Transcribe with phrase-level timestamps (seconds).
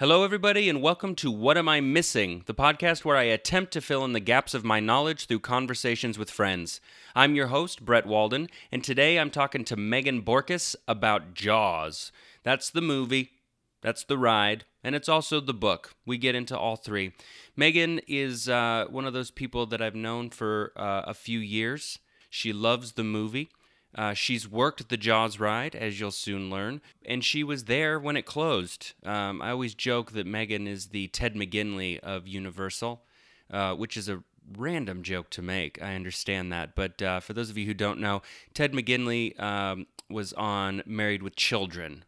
[0.00, 3.80] Hello, everybody, and welcome to What Am I Missing, the podcast where I attempt to
[3.80, 6.80] fill in the gaps of my knowledge through conversations with friends.
[7.14, 12.10] I'm your host, Brett Walden, and today I'm talking to Megan Borkus about Jaws.
[12.42, 13.34] That's the movie,
[13.82, 15.94] that's the ride, and it's also the book.
[16.04, 17.12] We get into all three.
[17.54, 22.00] Megan is uh, one of those people that I've known for uh, a few years.
[22.28, 23.48] She loves the movie.
[23.94, 28.16] Uh, she's worked the Jaws ride, as you'll soon learn, and she was there when
[28.16, 28.92] it closed.
[29.04, 33.02] Um, I always joke that Megan is the Ted McGinley of Universal,
[33.50, 34.24] uh, which is a
[34.56, 35.80] random joke to make.
[35.80, 36.74] I understand that.
[36.74, 38.22] But uh, for those of you who don't know,
[38.52, 42.04] Ted McGinley um, was on Married with Children.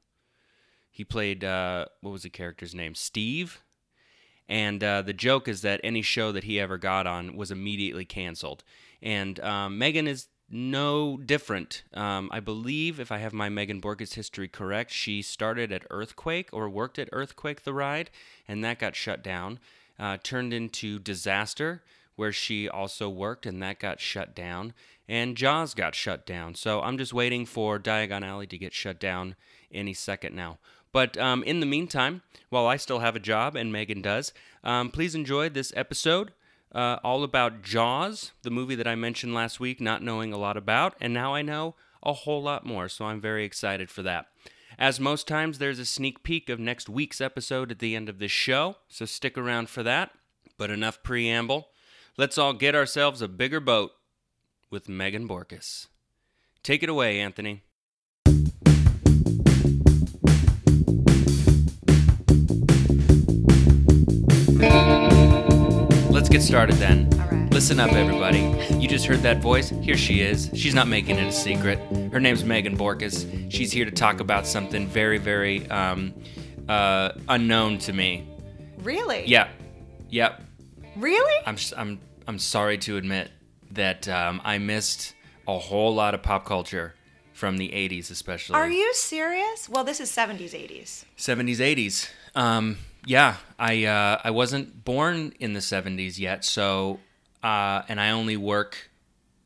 [0.90, 2.94] He played, uh, what was the character's name?
[2.94, 3.62] Steve?
[4.48, 8.04] And uh, the joke is that any show that he ever got on was immediately
[8.04, 8.64] canceled.
[9.02, 11.82] And um, Megan is no different.
[11.92, 16.48] Um, I believe, if I have my Megan Borkus history correct, she started at Earthquake
[16.52, 18.10] or worked at Earthquake the ride,
[18.46, 19.58] and that got shut down.
[19.98, 21.82] Uh, turned into Disaster,
[22.16, 24.72] where she also worked, and that got shut down.
[25.08, 26.54] And Jaws got shut down.
[26.54, 29.36] So I'm just waiting for Diagon Alley to get shut down
[29.72, 30.58] any second now.
[30.92, 34.32] But um, in the meantime, while I still have a job and Megan does,
[34.64, 36.32] um, please enjoy this episode
[36.74, 40.56] uh, all about Jaws, the movie that I mentioned last week, not knowing a lot
[40.56, 44.26] about, and now I know a whole lot more, so I'm very excited for that.
[44.78, 48.18] As most times, there's a sneak peek of next week's episode at the end of
[48.18, 50.10] this show, so stick around for that.
[50.58, 51.68] But enough preamble.
[52.16, 53.92] Let's all get ourselves a bigger boat
[54.70, 55.86] with Megan Borkus.
[56.62, 57.62] Take it away, Anthony.
[66.36, 67.08] Get started then.
[67.14, 67.50] All right.
[67.50, 68.40] Listen up, everybody.
[68.78, 69.70] You just heard that voice.
[69.70, 70.50] Here she is.
[70.52, 71.78] She's not making it a secret.
[72.12, 73.50] Her name's Megan Borkus.
[73.50, 76.12] She's here to talk about something very, very um,
[76.68, 78.28] uh, unknown to me.
[78.82, 79.24] Really?
[79.24, 79.48] Yeah,
[80.10, 80.42] yep.
[80.94, 81.42] Really?
[81.46, 83.30] I'm I'm I'm sorry to admit
[83.70, 85.14] that um, I missed
[85.48, 86.96] a whole lot of pop culture
[87.32, 88.56] from the '80s, especially.
[88.56, 89.70] Are you serious?
[89.70, 91.06] Well, this is 70s, 80s.
[91.16, 92.10] 70s, 80s.
[92.34, 97.00] Um, yeah, I uh, I wasn't born in the 70s yet, so
[97.42, 98.90] uh, and I only work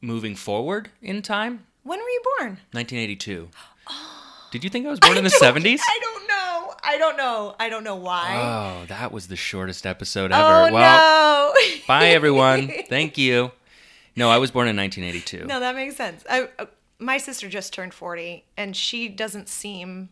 [0.01, 1.67] moving forward in time.
[1.83, 2.51] When were you born?
[2.73, 3.49] 1982.
[4.51, 5.79] Did you think I was born in the don't- 70s?
[5.83, 6.75] I don't know.
[6.83, 7.55] I don't know.
[7.61, 8.41] I don't know why.
[8.83, 10.43] Oh, that was the shortest episode ever.
[10.43, 11.81] oh well, no.
[11.87, 12.73] bye everyone.
[12.89, 13.53] Thank you.
[14.17, 15.47] No, I was born in 1982.
[15.47, 16.25] no, that makes sense.
[16.29, 16.67] I, uh,
[16.99, 20.09] my sister just turned 40 and she doesn't seem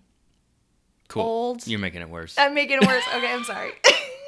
[1.08, 1.22] cool.
[1.22, 1.66] old.
[1.66, 2.36] You're making it worse.
[2.38, 3.04] I'm making it worse.
[3.14, 3.72] Okay, I'm sorry.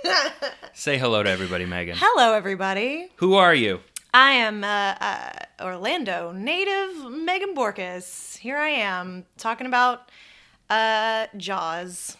[0.74, 1.96] Say hello to everybody, Megan.
[1.98, 3.08] Hello everybody.
[3.16, 3.80] Who are you?
[4.12, 5.32] I am uh, uh,
[5.64, 8.36] Orlando native Megan Borkus.
[8.38, 10.10] Here I am talking about
[10.68, 12.16] uh, Jaws.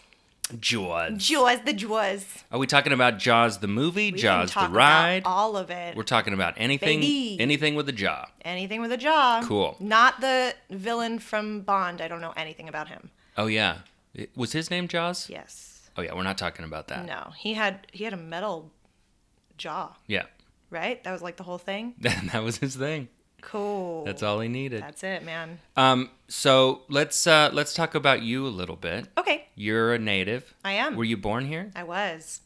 [0.59, 1.13] Jaws.
[1.17, 2.25] Jaws, the Jaws.
[2.51, 5.23] Are we talking about Jaws the movie, We Jaws the ride?
[5.25, 5.95] all of it.
[5.95, 7.37] We're talking about anything, Baby.
[7.39, 8.25] anything with a jaw.
[8.43, 9.41] anything with a jaw.
[9.45, 9.77] Cool.
[9.79, 12.01] Not the villain from Bond.
[12.01, 13.11] I don't know anything about him.
[13.37, 13.77] Oh yeah,
[14.13, 15.29] It- was his name Jaws?
[15.29, 15.89] Yes.
[15.97, 17.05] Oh yeah, we're not talking about that.
[17.05, 17.31] No.
[17.37, 18.71] He had he had a metal
[19.57, 20.23] jaw, Yeah,
[20.69, 21.03] right?
[21.03, 21.95] That was like the whole thing.
[21.99, 23.09] that was his thing.
[23.41, 24.05] Cool.
[24.05, 24.81] That's all he needed.
[24.83, 25.59] That's it, man.
[25.75, 29.07] Um, so let's uh, let's talk about you a little bit.
[29.17, 29.47] Okay.
[29.55, 30.53] You're a native.
[30.63, 30.95] I am.
[30.95, 31.71] Were you born here?
[31.75, 32.41] I was.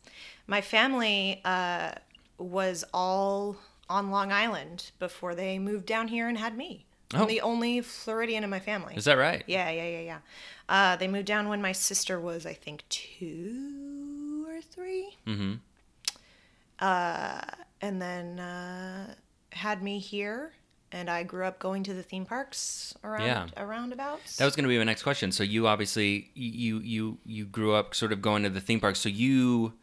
[0.47, 1.91] My family uh,
[2.37, 3.57] was all
[3.89, 6.85] on Long Island before they moved down here and had me.
[7.15, 7.21] Oh.
[7.21, 8.95] I'm the only Floridian in my family.
[8.95, 9.43] Is that right?
[9.47, 10.17] Yeah, yeah, yeah, yeah.
[10.67, 15.15] Uh, they moved down when my sister was, I think, two or three.
[15.27, 15.53] Mm-hmm.
[16.79, 17.41] Uh,
[17.81, 19.13] and then uh,
[19.51, 20.51] had me here,
[20.91, 23.47] and I grew up going to the theme parks around Yeah.
[23.57, 24.37] around abouts.
[24.37, 25.31] That was going to be my next question.
[25.31, 28.99] So you obviously you you you grew up sort of going to the theme parks.
[28.99, 29.73] So you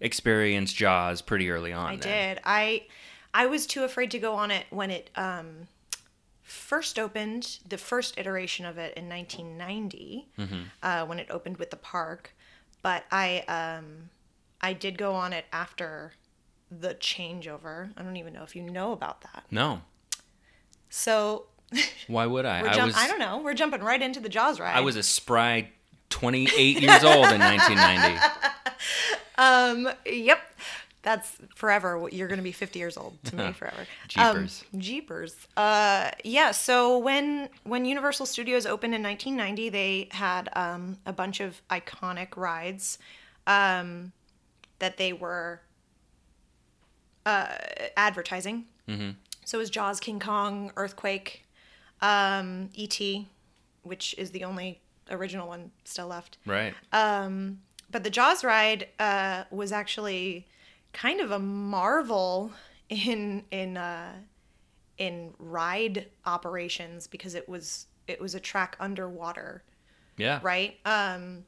[0.00, 1.86] experienced Jaws pretty early on.
[1.86, 2.34] I then.
[2.34, 2.40] did.
[2.44, 2.82] I
[3.32, 5.68] I was too afraid to go on it when it um,
[6.52, 7.58] first opened.
[7.68, 10.60] The first iteration of it in 1990, Mm-hmm.
[10.82, 12.34] uh, when it opened with the park.
[12.82, 14.10] But I um,
[14.60, 16.12] I did go on it after
[16.70, 17.90] the changeover.
[17.96, 19.44] I don't even know if you know about that.
[19.50, 19.82] No.
[20.88, 21.46] So
[22.06, 22.62] Why would I?
[22.62, 23.38] we're I was I don't know.
[23.42, 24.76] We're jumping right into the Jaws ride.
[24.76, 25.70] I was a spry
[26.10, 28.18] 28 years old in 1990.
[29.38, 29.88] Um.
[30.04, 30.38] Yep.
[31.02, 32.08] That's forever.
[32.12, 33.86] You're going to be 50 years old to me forever.
[34.08, 34.64] Jeepers.
[34.72, 35.48] Um, jeepers.
[35.56, 36.10] Uh.
[36.24, 36.52] Yeah.
[36.52, 42.36] So when when Universal Studios opened in 1990, they had um a bunch of iconic
[42.36, 42.98] rides,
[43.46, 44.12] um,
[44.78, 45.60] that they were
[47.26, 47.56] uh
[47.96, 48.66] advertising.
[48.88, 49.10] Mm-hmm.
[49.44, 51.44] So it was Jaws, King Kong, Earthquake,
[52.00, 53.26] um, E.T.,
[53.82, 56.38] which is the only original one still left.
[56.46, 56.74] Right.
[56.92, 57.58] Um,
[57.90, 60.46] but the Jaws ride uh, was actually
[60.92, 62.52] kind of a marvel
[62.88, 64.12] in in uh,
[64.98, 69.62] in ride operations because it was it was a track underwater,
[70.16, 70.40] Yeah.
[70.42, 70.78] right?
[70.84, 71.44] Um,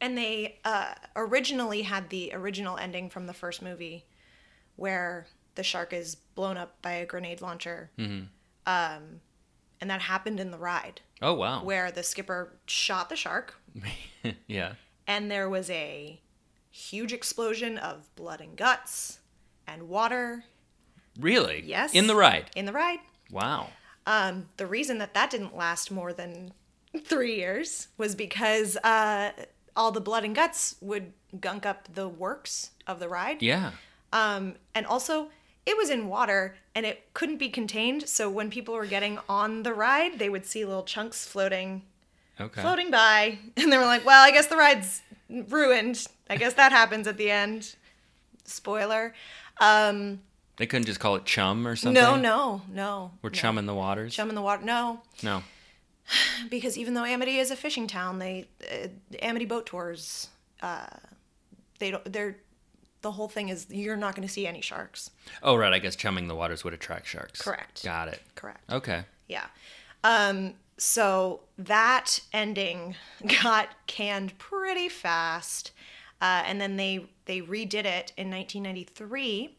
[0.00, 4.04] and they uh, originally had the original ending from the first movie,
[4.76, 9.20] where the shark is blown up by a grenade launcher, um,
[9.80, 11.62] and that happened in the ride Oh wow.
[11.64, 13.58] where the skipper shot the shark
[14.46, 14.74] yeah.
[15.06, 16.20] and there was a
[16.76, 19.18] huge explosion of blood and guts
[19.66, 20.44] and water
[21.18, 21.62] Really?
[21.64, 21.94] Yes.
[21.94, 22.50] In the ride.
[22.54, 22.98] in the ride.
[23.30, 23.68] Wow.
[24.06, 26.52] Um, the reason that that didn't last more than
[27.04, 29.32] three years was because uh,
[29.74, 33.40] all the blood and guts would gunk up the works of the ride.
[33.42, 33.70] Yeah.
[34.12, 35.30] Um, and also,
[35.64, 38.06] it was in water and it couldn't be contained.
[38.08, 41.82] So when people were getting on the ride, they would see little chunks floating
[42.38, 42.60] Okay.
[42.60, 45.00] floating by and they were like well i guess the ride's
[45.48, 47.76] ruined i guess that happens at the end
[48.44, 49.14] spoiler
[49.58, 50.20] um
[50.56, 52.00] They couldn't just call it chum or something.
[52.02, 53.34] no no no We're no.
[53.34, 54.14] chum in the waters.
[54.14, 55.42] chum in the water no No.
[56.50, 58.88] because even though amity is a fishing town they uh,
[59.20, 60.28] amity boat tours
[60.62, 60.86] uh
[61.78, 62.36] they don't they're
[63.02, 65.10] the whole thing is you're not going to see any sharks
[65.42, 65.72] Oh right.
[65.72, 67.40] I guess chumming the waters would attract sharks.
[67.42, 67.84] Correct.
[67.84, 68.20] Got it.
[68.34, 69.04] correct Okay.
[69.28, 69.44] Yeah.
[70.02, 72.96] Um, so that ending
[73.42, 75.70] got canned pretty fast.
[76.20, 79.56] Uh, and then they they redid it in 1993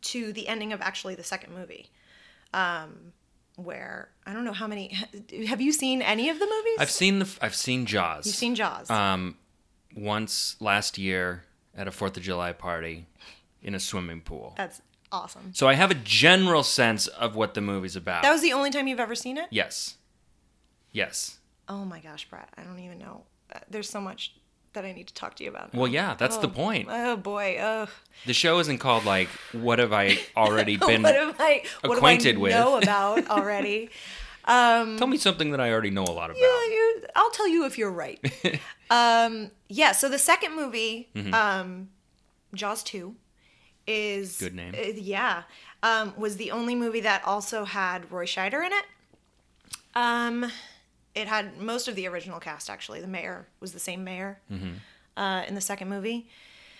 [0.00, 1.90] to the ending of actually the second movie.
[2.54, 3.12] Um,
[3.56, 4.96] where I don't know how many
[5.46, 6.76] have you seen any of the movies?
[6.78, 7.38] I've seen the.
[7.42, 8.26] I've seen Jaws.
[8.26, 8.88] You've seen Jaws.
[8.90, 9.36] Um,
[9.94, 11.44] once last year
[11.76, 13.06] at a Fourth of July party,
[13.62, 14.54] in a swimming pool.
[14.56, 14.80] That's
[15.10, 15.52] awesome.
[15.54, 18.22] So I have a general sense of what the movie's about.
[18.22, 19.48] That was the only time you've ever seen it?
[19.50, 19.96] yes.
[20.90, 21.38] Yes.
[21.68, 22.48] Oh my gosh, Brad.
[22.56, 23.24] I don't even know.
[23.54, 24.34] Uh, There's so much
[24.80, 25.74] that I need to talk to you about.
[25.74, 26.88] Well, yeah, that's the Oh, point.
[26.90, 27.58] Oh boy.
[27.60, 27.88] Oh.
[28.26, 32.34] The show isn't called like "What Have I Already Been." what have I what acquainted
[32.34, 32.52] do I with.
[32.52, 33.90] know about already?
[34.44, 36.38] Um, Tell me something that I already know a lot about.
[36.40, 38.18] yeah, you, I'll tell you if you're right.
[38.90, 39.92] um, yeah.
[39.92, 41.34] So the second movie, Mm-hmm.
[41.34, 41.88] um,
[42.54, 43.14] Jaws two,
[43.86, 44.74] is Good name.
[44.74, 45.42] uh, yeah,
[45.82, 48.84] um, was the only movie that also had Roy Scheider in it.
[49.94, 50.50] Um,
[51.18, 53.00] it had most of the original cast actually.
[53.00, 54.72] The mayor was the same mayor Mm-hmm.
[55.16, 56.28] uh, in the second movie.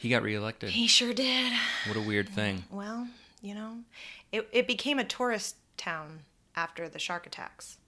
[0.01, 0.71] He got reelected.
[0.71, 1.53] He sure did.
[1.87, 2.65] What a weird thing.
[2.71, 3.09] Well,
[3.43, 3.79] you know,
[4.31, 6.21] it, it became a tourist town
[6.55, 7.79] after the shark attacks.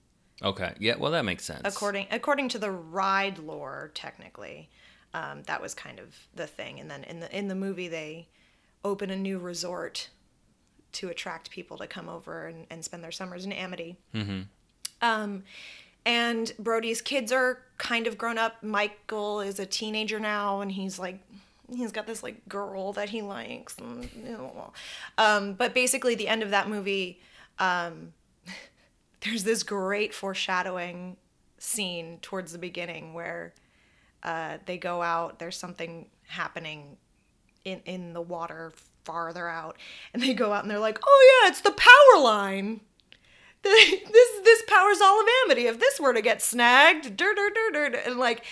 [0.43, 0.73] Okay.
[0.79, 0.95] Yeah.
[0.97, 1.61] Well, that makes sense.
[1.63, 4.69] According according to the ride lore, technically,
[5.13, 6.79] um, that was kind of the thing.
[6.79, 8.27] And then in the in the movie, they
[8.83, 10.09] open a new resort
[10.93, 13.95] to attract people to come over and, and spend their summers in Amity.
[14.13, 14.41] Mm-hmm.
[15.01, 15.43] Um,
[16.05, 18.63] and Brody's kids are kind of grown up.
[18.63, 21.19] Michael is a teenager now, and he's like,
[21.73, 23.77] he's got this like girl that he likes.
[23.77, 24.73] And, you know,
[25.17, 27.19] um, but basically, the end of that movie,
[27.59, 28.13] um,
[29.21, 31.17] there's this great foreshadowing
[31.57, 33.53] scene towards the beginning where
[34.23, 35.39] uh, they go out.
[35.39, 36.97] There's something happening
[37.65, 39.77] in in the water farther out,
[40.13, 42.81] and they go out and they're like, "Oh yeah, it's the power line."
[43.63, 45.67] this this powers all of Amity.
[45.67, 48.43] If this were to get snagged, dur, dur, dur, dur, and like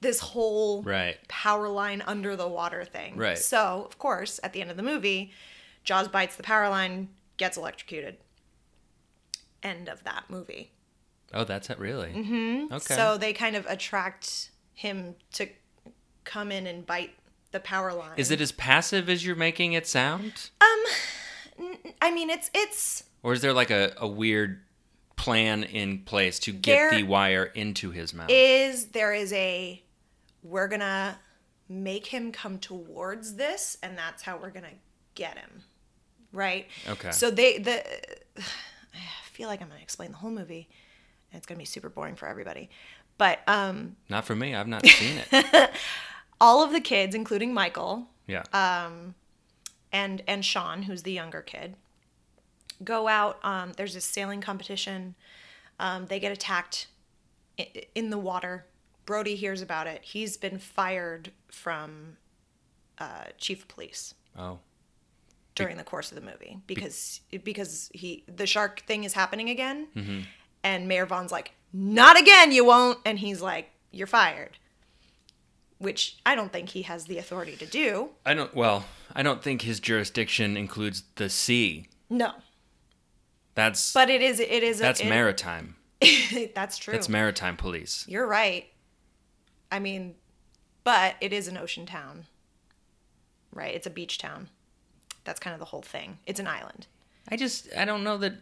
[0.00, 1.16] this whole Right.
[1.28, 3.16] power line under the water thing.
[3.16, 3.38] Right.
[3.38, 5.32] So of course, at the end of the movie,
[5.84, 8.16] Jaws bites the power line, gets electrocuted.
[9.62, 10.72] End of that movie.
[11.32, 11.78] Oh, that's it.
[11.78, 12.10] Really.
[12.12, 12.72] Mm-hmm.
[12.74, 12.94] Okay.
[12.94, 15.48] So they kind of attract him to
[16.24, 17.14] come in and bite
[17.52, 18.12] the power line.
[18.16, 20.84] Is it as passive as you're making it sound, Um,
[22.02, 24.60] I mean, it's it's or is there like a, a weird
[25.16, 28.30] plan in place to get There the wire into his mouth?
[28.30, 29.82] is there is a
[30.42, 31.18] we're gonna
[31.68, 34.68] make him come towards this and that's how we're gonna
[35.16, 35.62] get him
[36.32, 37.10] right Okay.
[37.12, 37.82] so they the
[38.38, 40.68] i feel like i'm gonna explain the whole movie
[41.32, 42.68] and it's gonna be super boring for everybody
[43.16, 44.54] but um Not for me.
[44.54, 45.70] I've not seen it.
[46.40, 48.42] all of the kids including michael Yeah.
[48.52, 48.90] Uh,
[49.92, 51.76] and and Sean, who's the younger kid,
[52.84, 53.38] go out.
[53.42, 55.14] Um, there's this sailing competition.
[55.80, 56.86] Um, they get attacked
[57.94, 58.66] in the water.
[59.06, 60.00] Brody hears about it.
[60.02, 62.16] He's been fired from
[62.98, 64.58] uh, chief of police oh.
[65.54, 69.88] during the course of the movie because because he the shark thing is happening again,
[69.94, 70.20] Mm-hmm.
[70.62, 74.58] and Mayor Vaughn's like, "Not again, you won't," and he's like, "You're fired."
[75.78, 78.10] Which I don't think he has the authority to do.
[78.24, 78.54] I don't.
[78.54, 81.88] Well, I don't think his jurisdiction includes the sea.
[82.08, 82.32] No,
[83.54, 85.76] That's but it is it is a- that's it- maritime.
[86.54, 86.92] that's true.
[86.92, 88.04] That's maritime police.
[88.08, 88.66] You're right.
[89.70, 90.14] I mean,
[90.82, 92.26] but it is an ocean town,
[93.52, 93.74] right?
[93.74, 94.48] It's a beach town.
[95.24, 96.18] That's kind of the whole thing.
[96.26, 96.86] It's an island.
[97.30, 98.34] I just I don't know that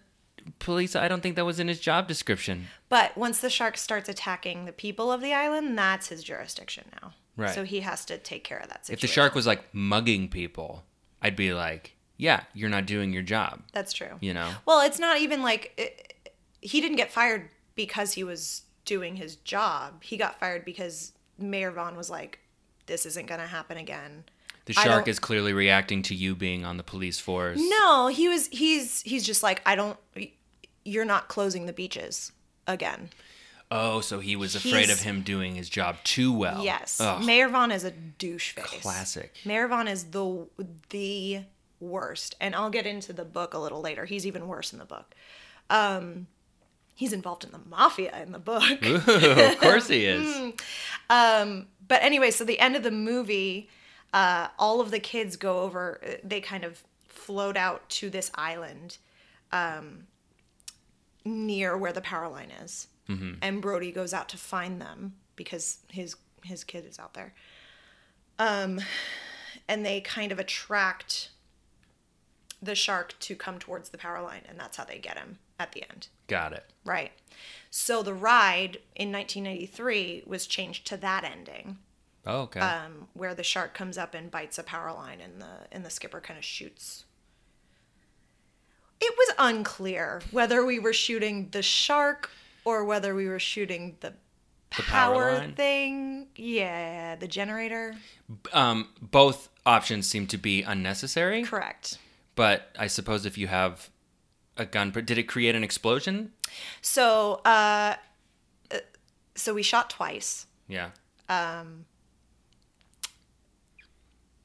[0.58, 0.96] police.
[0.96, 2.66] I don't think that was in his job description.
[2.88, 7.12] But once the shark starts attacking the people of the island, that's his jurisdiction now.
[7.36, 7.54] Right.
[7.54, 8.96] So he has to take care of that situation.
[8.96, 10.84] If the shark was like mugging people,
[11.22, 13.62] I'd be like, yeah, you're not doing your job.
[13.72, 14.16] That's true.
[14.20, 14.50] You know.
[14.66, 19.36] Well, it's not even like it, he didn't get fired because he was doing his
[19.36, 20.02] job.
[20.02, 22.38] He got fired because Mayor Vaughn was like,
[22.86, 24.24] "This isn't going to happen again."
[24.64, 27.58] The shark is clearly reacting to you being on the police force.
[27.60, 28.46] No, he was.
[28.48, 29.98] He's he's just like, I don't.
[30.84, 32.32] You're not closing the beaches
[32.66, 33.10] again.
[33.74, 36.62] Oh, so he was afraid of him doing his job too well.
[36.62, 38.82] Yes, Ugh, Mayor Vaughn is a douche face.
[38.82, 39.34] classic.
[39.46, 40.46] Mayor Vaughn is the
[40.90, 41.40] the
[41.82, 44.04] worst, and I'll get into the book a little later.
[44.06, 45.14] He's even worse in the book.
[45.68, 46.28] Um,
[46.94, 48.62] he's involved in the mafia in the book.
[48.84, 50.52] Ooh, of course he is.
[51.10, 53.68] Um, but anyway, so the end of the movie,
[54.14, 56.00] uh, all of the kids go over.
[56.06, 58.96] uh, They kind of float out to this island,
[59.52, 60.06] um,
[61.24, 62.88] near where the power line is,
[63.42, 67.34] and Brody goes out to find them because his his kid is out there.
[68.38, 68.80] Um,
[69.68, 71.28] and they kind of attract
[72.62, 75.72] the shark to come towards the power line, and that's how they get him at
[75.72, 76.08] the end.
[76.28, 76.64] Got it.
[76.84, 77.10] Right.
[77.70, 81.78] So the ride in 1993 was changed to that ending,
[82.24, 82.60] Oh, okay.
[82.60, 85.90] um, where the shark comes up and bites a power line, and the and the
[85.90, 87.04] skipper kind of shoots.
[89.00, 92.30] It was unclear whether we were shooting the shark
[92.64, 94.14] or whether we were shooting the
[94.76, 95.54] The power power, line?
[95.54, 96.28] thing.
[96.36, 97.96] Yeah, the generator.
[98.52, 101.98] um, both options seem to be unnecessary, Correct.
[102.34, 103.90] But I suppose if you have
[104.56, 106.32] a gun, did it create an explosion?
[106.80, 107.94] So, uh,
[109.34, 110.46] so we shot twice.
[110.68, 110.90] Yeah.
[111.28, 111.86] Um,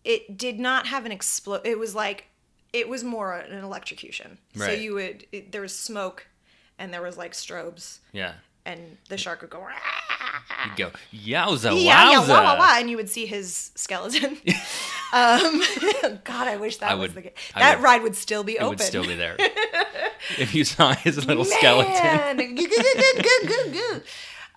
[0.03, 1.61] it did not have an explode.
[1.65, 2.25] It was like
[2.73, 4.37] it was more an electrocution.
[4.55, 4.67] Right.
[4.67, 6.27] So you would it, there was smoke,
[6.79, 8.33] and there was like strobes, Yeah.
[8.65, 9.67] and the shark would go.
[10.65, 14.37] You'd go, yowza, Yeah, yeah, wah, wah, wah, and you would see his skeleton.
[15.13, 15.61] um,
[16.23, 18.53] God, I wish that I was would- the I that would- ride would still be
[18.53, 18.69] It open.
[18.69, 19.35] would still be there.
[20.37, 22.37] if you saw his little skeleton.
[22.37, 24.01] Man.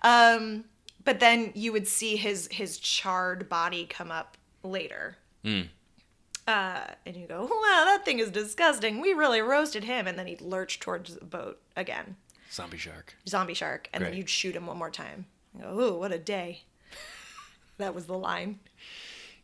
[0.03, 0.65] um,
[1.03, 5.17] but then you would see his his charred body come up later.
[5.43, 5.67] Mm.
[6.47, 8.99] Uh, and you go, wow, that thing is disgusting.
[8.99, 10.07] We really roasted him.
[10.07, 12.17] And then he'd lurch towards the boat again,
[12.51, 13.15] Zombie shark.
[13.27, 13.87] zombie shark.
[13.93, 15.25] And then you'd shoot him one more time.
[15.55, 16.63] You go, ooh, what a day.
[17.77, 18.59] that was the line.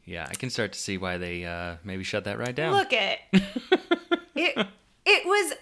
[0.07, 2.73] Yeah, I can start to see why they uh, maybe shut that right down.
[2.73, 4.67] Look at it.
[5.05, 5.53] It was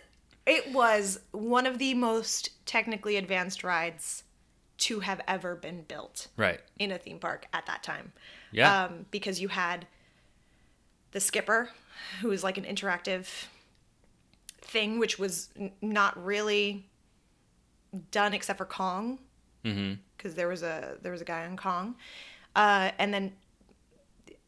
[0.46, 4.24] it was one of the most technically advanced rides
[4.78, 6.60] to have ever been built Right.
[6.78, 8.12] in a theme park at that time.
[8.52, 8.84] Yeah.
[8.86, 9.88] Um, because you had
[11.12, 11.70] the skipper,
[12.22, 13.28] who was like an interactive
[14.62, 16.86] thing, which was n- not really
[18.12, 19.18] done except for Kong,
[19.64, 19.94] mm-hmm.
[20.18, 21.96] because there was a there was a guy on Kong,
[22.56, 23.32] uh, and then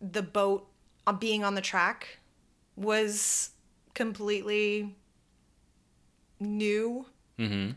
[0.01, 0.68] the boat
[1.06, 2.20] uh, being on the track
[2.75, 3.51] was
[3.94, 4.96] completely
[6.39, 7.06] new.
[7.39, 7.72] Mm-hmm.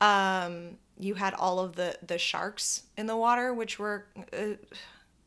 [0.00, 4.54] Um, you had all of the the sharks in the water, which were uh,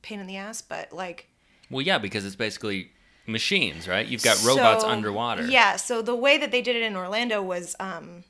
[0.01, 1.27] pain in the ass, but like
[1.69, 2.91] Well, yeah, because it's basically
[3.27, 4.05] machines, right?
[4.07, 5.45] You've got robots so- underwater.
[5.45, 8.23] Yeah, so the way that they did it in Orlando was um,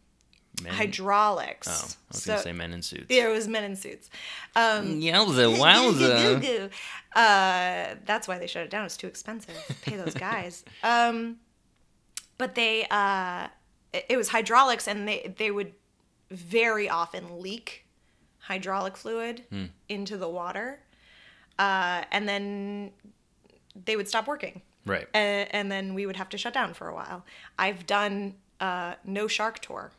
[0.64, 1.68] Men, hydraulics.
[1.68, 1.76] oh, I
[2.14, 3.06] was so, going to say men in suits.
[3.10, 4.10] Yeah, it was men in suits.
[4.56, 6.70] Um, Yowza, wowza.
[7.16, 8.86] uh, that's why they shut it down.
[8.86, 9.56] It's too expensive.
[9.84, 10.64] Pay those guys.
[10.84, 11.38] um,
[12.38, 13.48] but they, uh,
[13.94, 15.74] it, it was hydraulics, and they they would
[16.32, 17.86] very often leak
[18.40, 19.66] hydraulic fluid Hmm.
[19.88, 20.80] into the water,
[21.58, 22.92] uh, and then
[23.86, 25.08] they would stop working, right.
[25.14, 27.26] and, and then we would have to shut down for a while.
[27.58, 29.92] I've done uh, no shark tour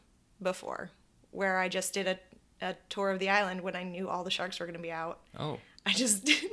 [0.43, 0.91] before,
[1.31, 2.19] where I just did a,
[2.61, 4.93] a tour of the island when I knew all the sharks were going to be
[4.93, 5.21] out.
[5.39, 5.59] Oh.
[5.87, 6.45] I just did,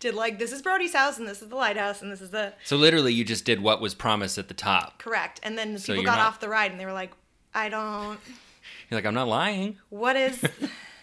[0.00, 2.54] did like this is Brody's house and this is the lighthouse and this is the
[2.64, 4.98] So literally, you just did what was promised at the top.
[4.98, 5.40] correct.
[5.42, 7.12] And then So people got not- off the ride and they were like,
[7.54, 8.18] I don't.
[8.90, 9.78] You're like, I'm not lying.
[9.90, 10.42] What is?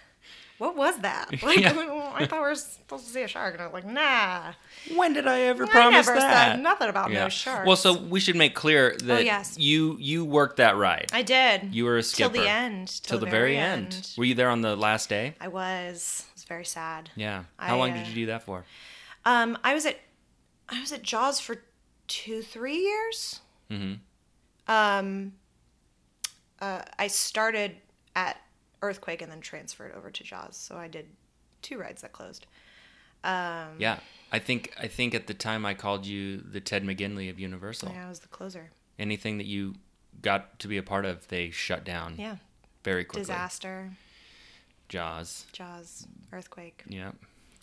[0.63, 1.29] what was that?
[1.43, 1.72] Like Yeah.
[2.15, 4.53] I thought we were supposed to see a shark and I was like, nah.
[4.96, 5.79] When did I ever promise that?
[5.79, 6.51] I promise never that?
[6.53, 7.24] said nothing about yeah.
[7.24, 7.67] no sharks.
[7.67, 9.58] Well, so we should make clear that Oh, yes.
[9.58, 11.10] you you worked that ride.
[11.12, 11.75] I did.
[11.75, 12.29] You were a skill.
[12.29, 12.88] till the end.
[13.03, 14.13] till the very end.
[14.17, 15.36] Were you there on the last day?
[15.41, 16.25] I was.
[16.29, 17.10] It was very sad.
[17.15, 17.43] Yeah.
[17.58, 18.63] How I, long uh, did you do that for?
[19.25, 19.98] Um, I was at
[20.70, 21.63] I was at Jaws for
[22.08, 23.41] two, three years.
[23.70, 23.93] Mm-hmm.
[24.72, 25.34] Um,
[26.62, 27.75] uh, I started
[28.15, 28.38] at
[28.83, 31.07] Earthquake and then transferred over to Jaws, so I did
[31.61, 32.45] two rides that closed.
[33.23, 33.99] Um, Yeah.
[34.31, 37.91] I think I think at the time I called you the Ted McGinley of Universal.
[37.93, 38.71] yeah, I was the closer.
[38.99, 39.75] Anything that you
[40.21, 42.37] got to be a part of, they shut down Yeah,
[42.83, 43.21] very quickly.
[43.21, 43.91] disaster,
[44.89, 45.45] Jaws.
[45.51, 47.11] Jaws, earthquake, Yeah.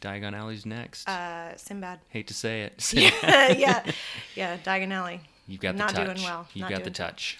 [0.01, 1.07] Diagon Alley's next.
[1.09, 2.01] uh, Sinbad.
[2.09, 2.93] Hate to say it.
[2.95, 3.93] yeah, yeah,
[4.35, 4.57] yeah.
[4.59, 5.21] Diagon Alley.
[5.47, 6.07] You've got the Not touch.
[6.07, 6.47] doing well.
[6.55, 7.09] You've Not got the doing well.
[7.11, 7.39] touch.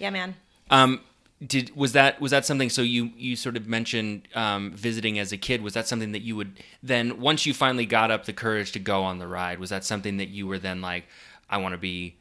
[0.00, 0.34] Yeah, man.
[0.70, 1.00] Um,
[1.46, 2.70] did was that was that something?
[2.70, 5.62] So you you sort of mentioned um, visiting as a kid.
[5.62, 8.78] Was that something that you would then once you finally got up the courage to
[8.78, 9.58] go on the ride?
[9.58, 11.04] Was that something that you were then like,
[11.50, 12.16] I want to be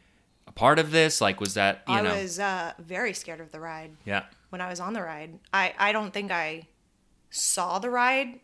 [0.48, 1.22] a part of this?
[1.22, 2.16] Like, was that you I know?
[2.16, 4.24] was uh, very scared of the ride Yeah.
[4.50, 5.40] when I was on the ride.
[5.54, 6.68] I I don't think I
[7.30, 8.40] saw the ride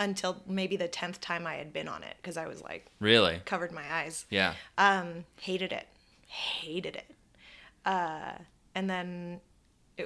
[0.00, 3.40] until maybe the tenth time I had been on it because I was like Really.
[3.44, 4.26] covered my eyes.
[4.30, 4.54] Yeah.
[4.76, 5.86] Um, hated it,
[6.26, 7.14] hated it.
[7.86, 8.32] Uh,
[8.74, 9.40] and then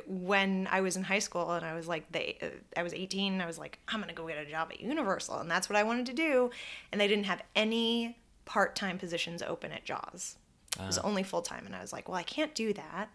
[0.07, 2.39] when I was in high school and I was like, they,
[2.77, 5.51] I was 18, I was like, I'm gonna go get a job at Universal, and
[5.51, 6.51] that's what I wanted to do.
[6.93, 10.37] And they didn't have any part-time positions open at Jaws.
[10.79, 13.09] It was only full-time, and I was like, well, I can't do that.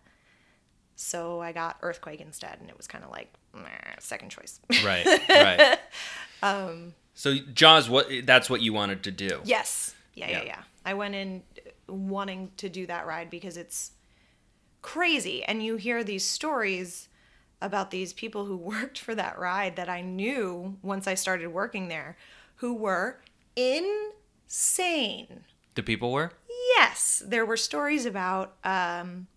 [0.95, 3.33] So I got Earthquake instead, and it was kind of like
[3.99, 4.59] second choice.
[4.83, 5.05] Right.
[5.29, 5.77] Right.
[6.41, 9.41] Um, so Jaws, what that's what you wanted to do.
[9.45, 9.95] Yes.
[10.13, 10.43] Yeah, yeah, Yeah.
[10.45, 11.41] yeah, I went in
[11.87, 13.91] wanting to do that ride because it's
[14.83, 15.43] crazy.
[15.43, 17.07] And you hear these stories
[17.59, 21.87] about these people who worked for that ride that I knew once I started working
[21.87, 22.15] there
[22.57, 23.19] who were
[23.55, 25.43] insane.
[25.75, 26.31] The people were.
[26.77, 28.55] Yes, there were stories about.
[28.63, 29.27] Um,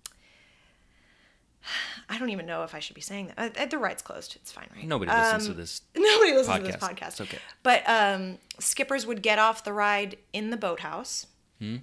[2.08, 3.56] I don't even know if I should be saying that.
[3.58, 4.36] Uh, the ride's closed.
[4.36, 4.86] It's fine, right?
[4.86, 5.80] Nobody listens Um, to this.
[5.96, 6.96] Nobody listens to this podcast.
[6.96, 7.08] podcast.
[7.08, 7.38] It's okay.
[7.62, 11.26] But um, skippers would get off the ride in the boathouse.
[11.58, 11.76] Hmm?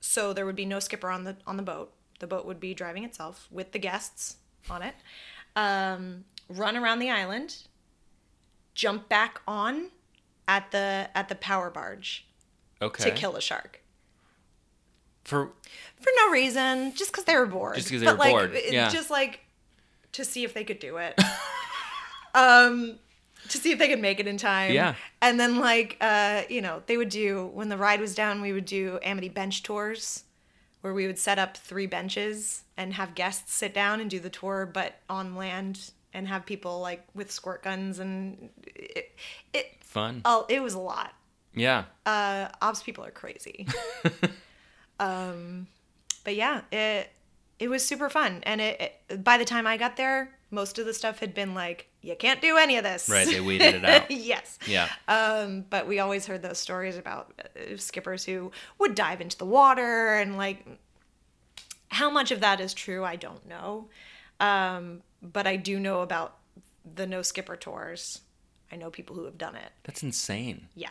[0.00, 1.92] So there would be no skipper on the on the boat.
[2.22, 4.36] The boat would be driving itself with the guests
[4.70, 4.94] on it.
[5.56, 7.56] Um, run around the island,
[8.76, 9.88] jump back on
[10.46, 12.24] at the at the power barge
[12.80, 13.02] Okay.
[13.04, 13.80] to kill a shark
[15.24, 15.46] For
[16.00, 17.74] for no reason, just because they were bored.
[17.74, 18.88] Just 'cause they But, were like, bored, yeah.
[18.88, 19.40] Just like
[20.12, 21.18] to see if they could do it.
[22.36, 23.00] um,
[23.48, 24.72] to see if they could make it in time.
[24.72, 24.94] Yeah.
[25.20, 28.52] And then like uh, you know, they would do when the ride was down, we
[28.52, 30.22] would do Amity bench tours,
[30.82, 34.30] where we would set up three benches and have guests sit down and do the
[34.30, 39.10] tour, but on land, and have people like with squirt guns and it.
[39.52, 40.22] it fun.
[40.24, 41.14] Oh, it was a lot
[41.54, 41.84] yeah.
[42.06, 43.66] uh, ops people are crazy.
[45.00, 45.66] um,
[46.24, 47.10] but yeah, it
[47.58, 50.86] it was super fun, and it, it by the time I got there, most of
[50.86, 53.08] the stuff had been like, you can't do any of this.
[53.08, 54.10] Right, they weeded it out.
[54.10, 54.58] yes.
[54.66, 54.88] Yeah.
[55.08, 59.46] Um, but we always heard those stories about uh, skippers who would dive into the
[59.46, 60.66] water and like
[61.88, 63.88] how much of that is true, I don't know.
[64.40, 66.38] Um, but I do know about
[66.94, 68.20] the no skipper tours.
[68.72, 69.70] I know people who have done it.
[69.84, 70.68] That's insane.
[70.74, 70.88] Yeah.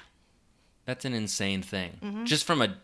[0.85, 1.97] That's an insane thing.
[2.01, 2.25] Mm-hmm.
[2.25, 2.75] Just from a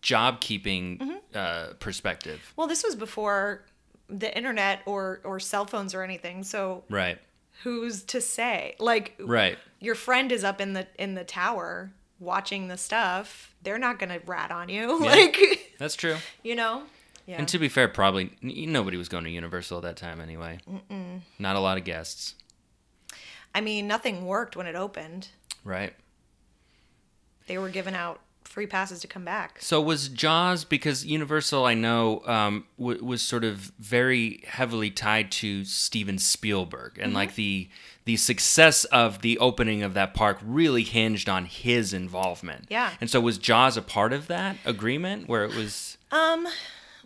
[0.00, 2.52] job keeping uh, perspective.
[2.56, 3.64] Well, this was before
[4.08, 6.44] the internet or or cell phones or anything.
[6.44, 7.18] So Right.
[7.62, 8.76] Who's to say?
[8.78, 9.58] Like Right.
[9.80, 13.54] your friend is up in the in the tower watching the stuff.
[13.62, 14.98] They're not going to rat on you.
[15.04, 16.16] Like, That's true.
[16.42, 16.84] you know?
[17.26, 17.38] Yeah.
[17.38, 20.58] And to be fair, probably nobody was going to Universal at that time anyway.
[21.38, 22.34] Not a lot of guests.
[23.54, 25.28] I mean, nothing worked when it opened.
[25.64, 25.94] Right.
[27.46, 28.20] They were giving out
[28.54, 29.56] free passes to come back.
[29.60, 35.32] So was Jaws because Universal, I know, um, w- was sort of very heavily tied
[35.32, 37.16] to Steven Spielberg, and Mm-hmm.
[37.16, 37.68] like the
[38.04, 42.66] the success of the opening of that park really hinged on his involvement.
[42.68, 42.90] Yeah.
[43.00, 46.46] And so was Jaws a part of that agreement where it was Um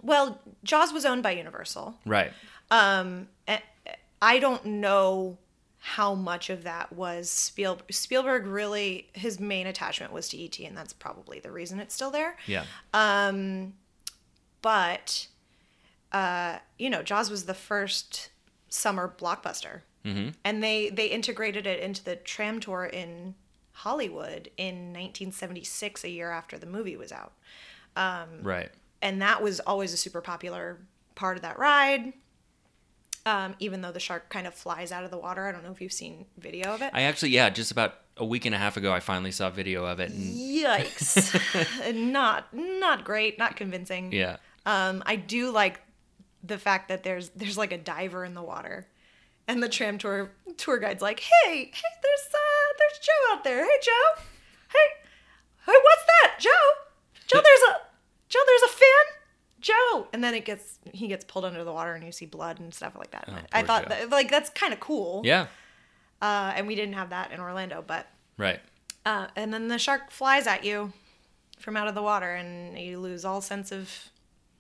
[0.02, 1.96] well, Jaws was owned by Universal.
[2.04, 2.32] right?
[2.70, 3.28] Um,
[4.20, 5.38] I don't know
[5.88, 7.90] how much of that was Spielberg.
[7.90, 12.11] Spielberg really his main attachment was to ET, and that's probably the reason it's still
[12.11, 12.37] there.
[12.46, 12.64] Yeah.
[14.61, 15.29] But
[16.12, 18.31] uh, you know, Jaws was the first
[18.68, 20.31] summer blockbuster, mm-hmm.
[20.44, 23.35] and they they integrated it into the tram tour in
[23.72, 27.33] Hollywood in 1976, a year after the movie was out.
[28.42, 28.70] right.
[29.01, 30.79] and that was always a super popular
[31.14, 32.12] part of that ride.
[33.26, 35.70] Um, even though the shark kind of flies out of the water, I don't know
[35.72, 36.90] if you've seen video of it.
[36.94, 39.85] I actually, yeah, just about a week and a half ago, I finally saw video
[39.85, 41.92] of it, and Yikes!
[41.94, 44.12] not not great, not convincing.
[44.12, 45.81] yeah, Um, I do like
[46.42, 48.88] the fact that there's there's like a diver in the water,
[49.46, 53.64] and the tram tour tour guide's like, "Hey, hey, there's uh, there's Joe out there.
[53.64, 54.22] Hey, Joe.
[54.72, 55.07] Hey,
[55.66, 56.50] hey, what's that, Joe?
[57.26, 57.81] Joe, there's a
[58.28, 59.17] Joe, there's a fin.
[59.61, 62.61] Joe." And then it gets he gets pulled under the water, and you see blood
[62.61, 63.25] and stuff like that.
[63.29, 65.23] And I Oh, thought that, like that's kind of cool.
[65.25, 65.47] yeah,
[66.21, 68.61] Uh, and we didn't have that in Orlando, but right.
[69.07, 70.92] Uh, and then the shark flies at you
[71.59, 74.11] from out of the water, and you lose all sense of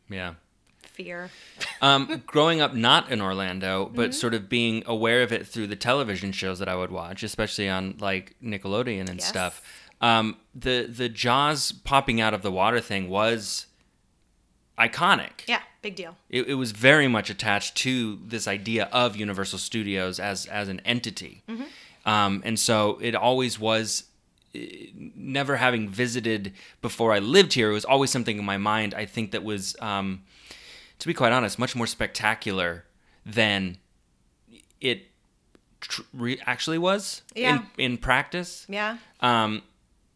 [0.08, 0.34] Yeah.
[0.82, 1.30] fear.
[1.80, 4.12] Um, growing up not in Orlando, but Mm-hmm.
[4.12, 7.68] sort of being aware of it through the television shows that I would watch, especially
[7.68, 9.28] on like Nickelodeon and Yes.
[9.28, 9.62] stuff.
[10.00, 13.66] Um, the the Jaws popping out of the water thing was
[14.78, 15.30] iconic.
[15.46, 16.16] Yeah, big deal.
[16.30, 20.80] It, it was very much attached to this idea of Universal Studios as as an
[20.84, 21.42] entity,
[22.06, 24.04] um, and so it always was.
[24.54, 28.94] eh, Never having visited before I lived here, it was always something in my mind.
[28.94, 30.22] I think that was, um,
[31.00, 32.84] to be quite honest, much more spectacular
[33.26, 33.76] than
[34.80, 35.06] it
[35.80, 37.62] tr- re- actually was Yeah.
[37.76, 38.96] in, in practice Yeah.
[39.20, 39.62] um,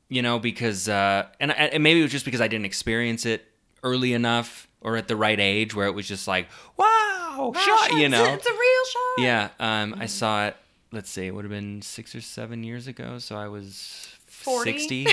[0.09, 3.44] you know, because uh, and, and maybe it was just because I didn't experience it
[3.83, 8.09] early enough or at the right age where it was just like, wow, shot, you
[8.09, 9.18] know, It's a real shot.
[9.18, 9.49] yeah.
[9.61, 10.57] Um, I saw it.
[10.92, 14.73] Let's see, it would have been six or seven years ago, so I was 40?
[14.79, 15.07] 60,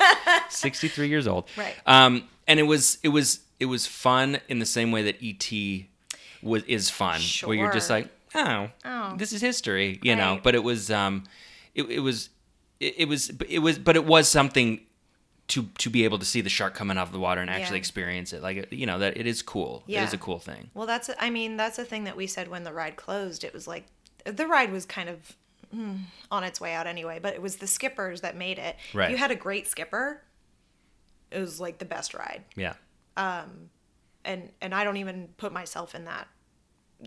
[0.50, 1.48] 63 years old.
[1.56, 1.74] Right.
[1.86, 5.86] Um, and it was it was it was fun in the same way that ET
[6.42, 9.14] was is fun, where you're just like, oh, Oh.
[9.16, 10.38] this is history, you know.
[10.42, 11.24] But it was um,
[11.74, 12.28] it, it was
[12.80, 14.80] it, it was it was but it was something
[15.52, 17.76] to to be able to see the shark coming out of the water and actually
[17.76, 17.80] Yeah.
[17.86, 19.82] experience it, like you know that it is cool.
[19.88, 20.14] It is Yeah.
[20.14, 20.70] a cool thing.
[20.74, 23.44] Well, that's I mean that's a thing that we said when the ride closed.
[23.44, 23.84] It was like
[24.24, 25.36] the ride was kind of
[25.74, 25.98] mm,
[26.30, 28.76] on its way out anyway, but it was the skippers that made it.
[28.94, 29.10] Right.
[29.10, 30.22] You had a great skipper.
[31.30, 32.74] It was like the best ride, Yeah.
[33.16, 33.70] um
[34.24, 36.28] and and I don't even put myself in that.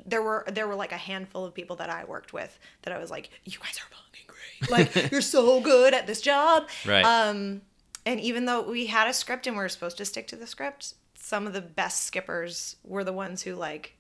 [0.06, 2.98] There were there were like a handful of people that I worked with that I
[3.00, 4.72] was like, you guys are fucking great.
[4.96, 6.68] Like you're so good at this job.
[6.86, 7.06] Right.
[7.06, 7.62] Um,
[8.06, 10.48] and even though we had a script and we were supposed to stick to the
[10.48, 13.96] script, some of the best skippers were the ones who like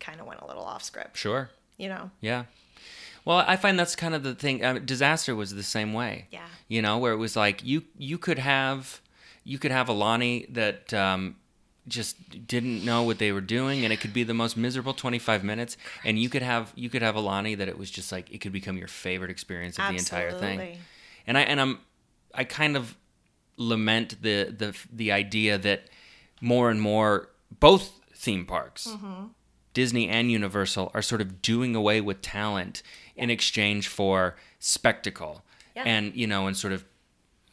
[0.00, 1.16] kind of went a little off script.
[1.16, 1.50] Sure.
[1.76, 2.10] You know?
[2.20, 2.44] Yeah.
[3.24, 4.64] Well, I find that's kind of the thing.
[4.64, 6.26] Um, disaster was the same way.
[6.30, 6.46] Yeah.
[6.66, 9.00] You know, where it was like you you could have
[9.44, 11.36] you could have a Lonnie that um,
[11.86, 15.18] just didn't know what they were doing, and it could be the most miserable twenty
[15.18, 15.76] five minutes.
[16.04, 18.38] And you could have you could have a Lonnie that it was just like it
[18.38, 20.58] could become your favorite experience of the entire thing.
[20.58, 20.78] Absolutely.
[21.26, 21.78] And I and I'm
[22.34, 22.96] I kind of
[23.56, 25.88] lament the the the idea that
[26.40, 27.28] more and more
[27.60, 29.26] both theme parks, Mm-hmm.
[29.74, 32.82] Disney and Universal, are sort of doing away with talent
[33.16, 35.42] in exchange for spectacle,
[35.76, 35.84] Yeah.
[35.86, 36.84] and you know, and sort of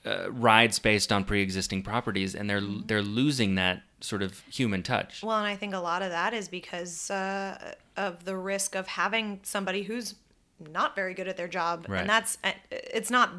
[0.06, 2.86] uh, rides based on pre-existing properties, and they're Mm-hmm.
[2.88, 5.24] they're losing that sort of human touch.
[5.24, 8.86] Well, and I think a lot of that is because uh, of the risk of
[8.88, 10.16] having somebody who's
[10.60, 12.02] not very good at their job, Right.
[12.02, 13.32] and that's uh, it's not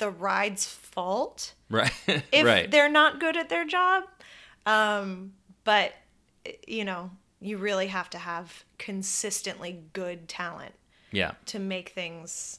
[0.00, 1.92] the ride's fault right,
[2.32, 4.04] if right, they're not good at their job.
[4.66, 5.92] Um, but
[6.66, 7.10] you know,
[7.40, 10.74] you really have to have consistently good talent
[11.12, 12.58] yeah, to make things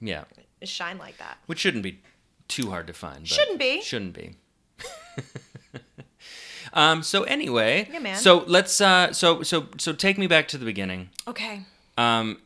[0.00, 0.24] yeah.
[0.62, 1.38] shine like that.
[1.46, 2.02] Which shouldn't be
[2.48, 3.26] too hard to find.
[3.26, 3.80] Shouldn't be.
[3.80, 4.34] Shouldn't be.
[6.72, 7.02] um.
[7.02, 7.88] So anyway.
[7.90, 8.16] Yeah, man.
[8.16, 8.80] So let's.
[8.80, 9.12] Uh.
[9.12, 11.10] So so so take me back to the beginning.
[11.26, 11.62] Okay.
[11.96, 12.40] Um.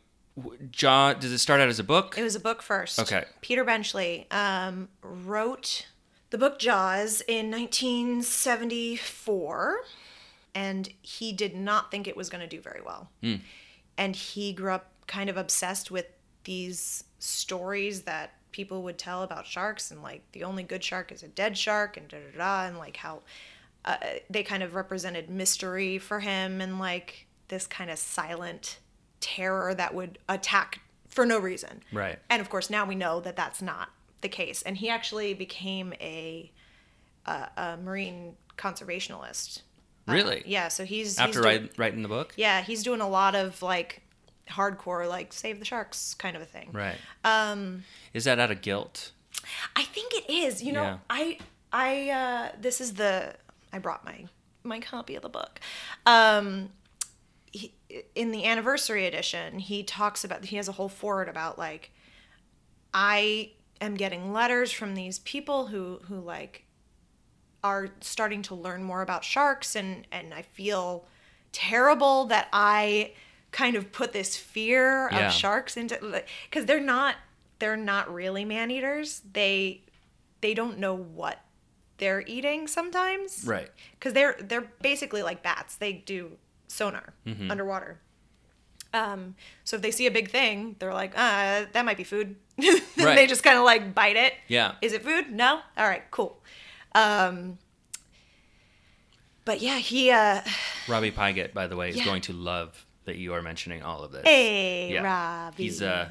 [0.71, 1.13] Jaw.
[1.13, 2.15] Does it start out as a book?
[2.17, 2.99] It was a book first.
[2.99, 3.23] Okay.
[3.41, 5.87] Peter Benchley um, wrote
[6.29, 9.77] the book Jaws in 1974,
[10.53, 13.09] and he did not think it was going to do very well.
[13.97, 16.07] And he grew up kind of obsessed with
[16.43, 21.23] these stories that people would tell about sharks, and like the only good shark is
[21.23, 23.21] a dead shark, and da da da, and like how
[23.85, 23.95] uh,
[24.29, 28.79] they kind of represented mystery for him, and like this kind of silent
[29.19, 31.81] terror that would attack for no reason.
[31.93, 32.19] Right.
[32.29, 33.89] And of course, now we know that that's not
[34.21, 34.61] the case.
[34.61, 36.51] And he actually became a
[37.25, 39.61] a, a marine conservationalist.
[40.07, 40.43] Really?
[40.45, 40.67] Yeah.
[40.67, 42.33] So he's After he's doing, write, writing the book.
[42.37, 44.01] yeah he's doing a lot of like
[44.49, 46.69] hardcore like save the sharks kind of a thing.
[46.71, 46.97] Right.
[47.23, 47.83] Um.
[48.13, 49.11] Is that out of guilt?
[49.75, 50.61] I think it is.
[50.63, 50.97] You know, Yeah.
[51.09, 51.39] I
[51.73, 53.33] I uh this is the
[53.73, 54.25] I brought my
[54.63, 55.59] my copy of the book.
[56.05, 56.69] Um
[58.15, 61.91] in the anniversary edition, he talks about he has a whole foreword about like
[62.93, 66.65] I am getting letters from these people who who like
[67.63, 71.05] are starting to learn more about sharks and and I feel
[71.51, 73.13] terrible that I
[73.51, 75.27] kind of put this fear Yeah.
[75.27, 77.15] of sharks into cuz they're not
[77.59, 79.21] they're not really man eaters.
[79.33, 79.81] They
[80.41, 81.39] they don't know what
[81.97, 83.45] they're eating sometimes.
[83.45, 83.69] Right.
[83.99, 85.75] Cuz they're they're basically like bats.
[85.77, 86.37] They do
[86.75, 87.49] sonar Mm-hmm.
[87.51, 87.99] underwater.
[88.93, 89.35] Um,
[89.65, 92.35] so if they see a big thing, they're like, uh, that might be food.
[92.57, 93.15] And Right.
[93.15, 94.33] they just kind of like bite it.
[94.47, 94.75] Yeah.
[94.81, 95.31] Is it food?
[95.31, 95.59] No?
[95.77, 96.41] All right, cool.
[96.93, 97.57] Um,
[99.43, 100.41] but yeah, he, uh,
[100.87, 104.11] Robbie Pygott, by the way, is going to love that you are mentioning all of
[104.11, 104.23] this.
[104.23, 105.03] hey, Yeah.
[105.47, 105.63] Robbie.
[105.63, 106.09] He's uh.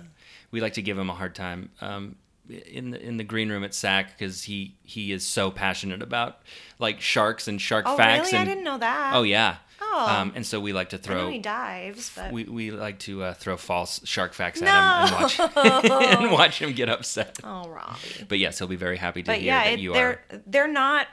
[0.51, 1.71] We like to give him a hard time.
[1.81, 2.17] Um.
[2.49, 6.41] in the in the green room at SAC because he he is so passionate about
[6.79, 8.31] like sharks and shark Oh, facts.
[8.33, 8.43] really?
[8.43, 9.13] I didn't know that.
[9.15, 9.57] Oh yeah.
[9.97, 10.07] Oh.
[10.09, 12.99] Um, and so we like to I know throw he dives, but we, we like
[13.01, 14.67] to uh, throw false shark facts No.
[14.69, 15.41] at him and watch
[16.21, 17.39] and watch him get upset.
[17.45, 17.99] oh, Robbie.
[18.29, 20.41] But yes, he'll be very happy to But hear yeah, that it, you they're are.
[20.47, 21.07] they're not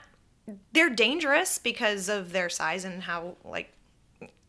[0.72, 3.72] they're dangerous because of their size and how like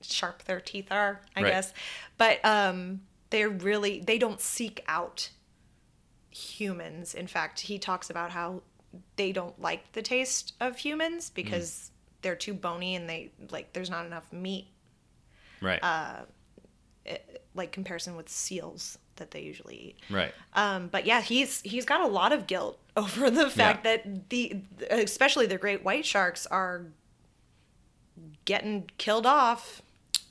[0.01, 1.51] sharp their teeth are, I Right.
[1.51, 1.73] guess.
[2.17, 5.29] But um they're really they don't seek out
[6.31, 7.13] humans.
[7.13, 8.61] In fact, he talks about how
[9.15, 11.91] they don't like the taste of humans because
[12.23, 14.67] they're too bony and they like there's not enough meat
[15.62, 15.79] Right.
[15.83, 16.23] uh,
[17.55, 19.95] like comparison with seals that they usually eat.
[20.09, 20.33] right.
[20.55, 24.57] Um, but yeah, he's he's got a lot of guilt over the fact that the
[24.89, 26.86] especially the great white sharks are
[28.45, 29.81] getting killed off.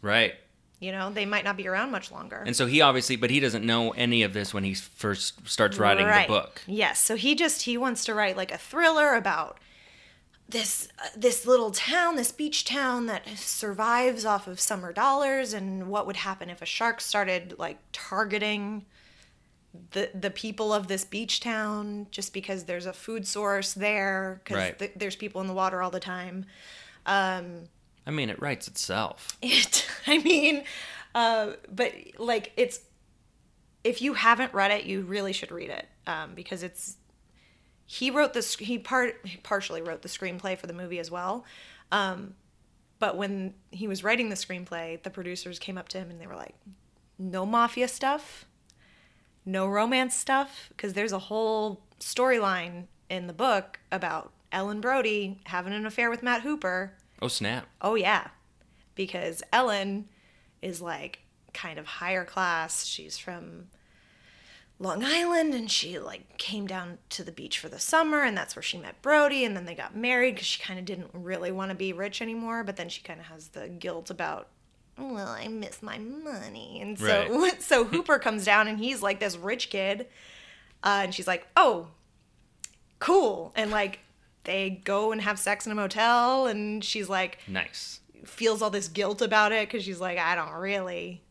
[0.00, 0.34] Right.
[0.80, 2.42] You know, they might not be around much longer.
[2.44, 5.78] And so he obviously, but he doesn't know any of this when he first starts
[5.78, 6.26] writing Right.
[6.26, 6.60] the book.
[6.66, 9.58] Yes, so he just he wants to write like a thriller about
[10.52, 15.88] this uh, this little town, this beach town that survives off of summer dollars and
[15.88, 18.84] what would happen if a shark started like targeting
[19.92, 24.56] the the people of this beach town just because there's a food source there cuz
[24.56, 24.78] Right.
[24.78, 26.46] th- there's people in the water all the time.
[28.06, 29.36] I mean, it writes itself.
[29.42, 30.64] It I mean
[31.14, 32.80] uh but like it's
[33.84, 36.96] if you haven't read it, you really should read it um, because it's
[37.92, 41.44] he wrote this he part he partially wrote the screenplay for the movie as well
[41.90, 42.34] um,
[42.98, 46.26] but when he was writing the screenplay the producers came up to him and they
[46.26, 46.54] were like
[47.18, 48.46] no mafia stuff
[49.44, 55.72] no romance stuff because there's a whole storyline in the book about ellen brody having
[55.72, 57.68] an affair with matt hooper Oh snap!
[57.80, 58.26] Oh yeah,
[58.96, 60.08] because Ellen
[60.60, 61.20] is like
[61.54, 62.84] kind of higher class.
[62.84, 63.68] She's from
[64.78, 68.56] Long Island, and she like came down to the beach for the summer, and that's
[68.56, 69.44] where she met Brody.
[69.44, 72.20] And then they got married because she kind of didn't really want to be rich
[72.20, 72.64] anymore.
[72.64, 74.48] But then she kind of has the guilt about.
[74.98, 79.36] Well, I miss my money, and so so Hooper comes down, and he's like this
[79.36, 80.06] rich kid,
[80.82, 81.88] uh, and she's like, "Oh,
[82.98, 84.00] cool," and like
[84.44, 88.00] they go and have sex in a motel, and she's like, Nice.
[88.24, 91.22] feels all this guilt about it because she's like, I don't really,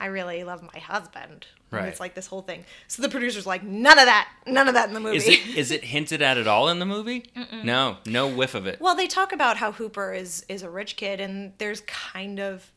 [0.00, 1.46] I really love my husband.
[1.70, 1.88] And Right.
[1.88, 2.64] it's like this whole thing.
[2.88, 5.18] So the producer's like, none of that, none of that in the movie.
[5.18, 7.30] Is it is it hinted at at all in the movie?
[7.62, 8.80] No, no whiff of it.
[8.80, 12.72] well, they talk about how Hooper is is a rich kid, and there's kind of,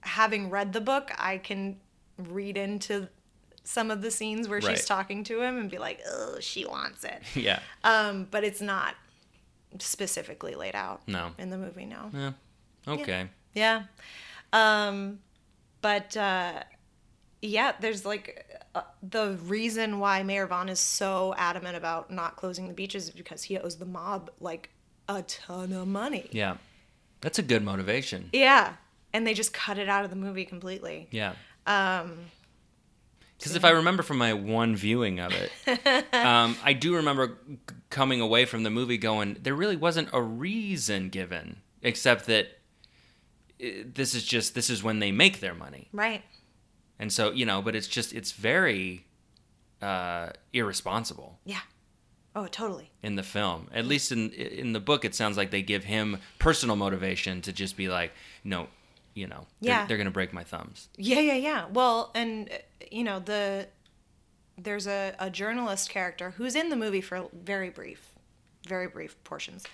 [0.00, 1.78] having read the book, I can
[2.16, 3.08] read into
[3.62, 4.76] some of the scenes where Right.
[4.78, 7.22] she's talking to him and be like, oh, she wants it.
[7.36, 7.60] yeah.
[7.84, 8.94] Um, but it's not
[9.78, 11.32] specifically laid out No.
[11.38, 11.84] in the movie.
[11.86, 12.10] No.
[12.12, 12.32] Yeah.
[12.88, 13.28] Okay.
[13.54, 13.82] Yeah.
[14.52, 15.20] Um,
[15.80, 16.62] but uh,
[17.42, 22.68] yeah, there's like uh, the reason why Mayor Vaughn is so adamant about not closing
[22.68, 24.70] the beaches is because he owes the mob like
[25.08, 26.28] a ton of money.
[26.32, 26.56] Yeah.
[27.20, 28.30] That's a good motivation.
[28.32, 28.74] Yeah.
[29.12, 31.08] And they just cut it out of the movie completely.
[31.10, 31.34] Yeah.
[31.66, 32.18] Um.
[33.38, 35.50] Because if I remember from my one viewing of it,
[36.14, 37.38] um, I do remember
[37.88, 42.48] coming away from the movie going, there really wasn't a reason given, except that
[43.84, 46.22] this is just this is when they make their money, Right.
[46.98, 47.60] and so you know.
[47.62, 49.06] But it's just it's very
[49.82, 51.60] uh, irresponsible Yeah.
[52.36, 52.90] Oh, totally.
[53.02, 53.68] in the film.
[53.74, 57.52] At least in in the book, it sounds like they give him personal motivation to
[57.52, 58.12] just be like,
[58.44, 58.68] no,
[59.14, 59.86] you know, they're, Yeah.
[59.86, 60.88] they're gonna break my thumbs.
[60.96, 61.66] Yeah, yeah, yeah.
[61.72, 62.48] Well, and
[62.90, 63.68] you know, the
[64.56, 68.14] there's a, a journalist character who's in the movie for very brief,
[68.68, 69.64] very brief portions.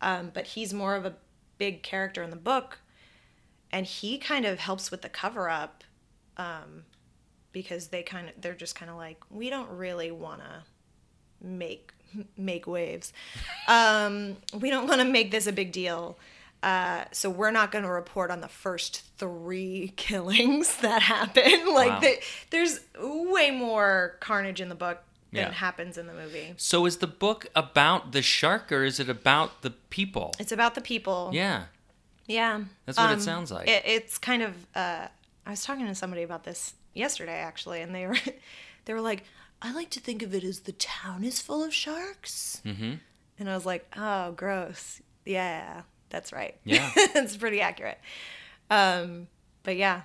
[0.00, 1.16] Um, but he's more of a
[1.58, 2.78] big character in the book,
[3.72, 5.84] and he kind of helps with the cover up,
[6.36, 6.84] um,
[7.52, 10.62] because they kind of they're just kind of like we don't really want to
[11.46, 11.92] make
[12.36, 13.12] make waves.
[13.68, 16.18] Um, we don't want to make this a big deal.
[16.62, 21.42] Uh, so we're not going to report on the first three killings that happen.
[21.74, 22.00] like Wow.
[22.00, 22.14] the,
[22.50, 25.02] there's way more carnage in the book
[25.32, 25.52] than Yeah.
[25.52, 26.54] happens in the movie.
[26.56, 30.32] So is the book about the shark or is it about the people?
[30.38, 31.30] It's about the people.
[31.34, 31.64] Yeah.
[32.26, 32.62] Yeah.
[32.84, 33.68] That's what it Um, sounds like.
[33.68, 34.54] It, it's kind of.
[34.74, 35.08] Uh,
[35.44, 38.16] I was talking to somebody about this yesterday, actually, and they were,
[38.84, 39.24] they were like,
[39.62, 42.94] "I like to think of it as the town is full of sharks," mm-hmm.
[43.38, 46.56] and I was like, "Oh, gross." Yeah, that's right.
[46.64, 46.90] Yeah.
[46.96, 47.98] it's pretty accurate.
[48.70, 49.28] Um,
[49.62, 50.02] but yeah,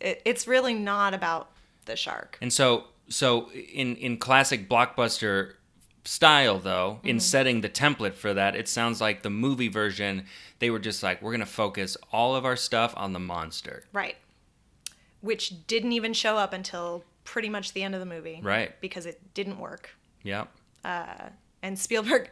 [0.00, 1.50] it, it's really not about
[1.86, 2.38] the shark.
[2.40, 5.54] And so so in in classic blockbuster
[6.08, 7.08] style though, Mm-hmm.
[7.08, 10.24] in setting the template for that, it sounds like the movie version
[10.58, 13.84] they were just like we're going to focus all of our stuff on the monster.
[13.92, 14.16] Right.
[15.20, 18.40] Which didn't even show up until pretty much the end of the movie.
[18.42, 18.80] Right.
[18.80, 19.90] Because it didn't work.
[20.24, 20.48] Yep.
[21.62, 22.30] And Spielberg,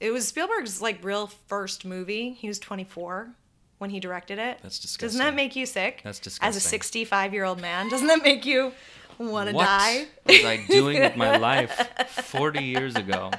[0.00, 2.32] it was Spielberg's like real first movie.
[2.32, 3.30] He was 24
[3.78, 4.58] when he directed it.
[4.62, 5.06] That's disgusting.
[5.06, 6.00] Doesn't that make you sick?
[6.04, 6.48] That's disgusting.
[6.48, 8.72] As a 65 year old man, doesn't that make you
[9.18, 10.06] want to What die?
[10.26, 11.72] was I doing with my life
[12.10, 13.30] 40 years ago?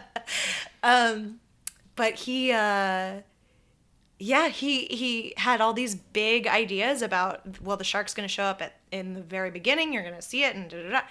[1.96, 3.22] but he uh
[4.20, 8.44] yeah he he had all these big ideas about well the shark's going to show
[8.44, 11.02] up at in the very beginning you're going to see it and da, da, da.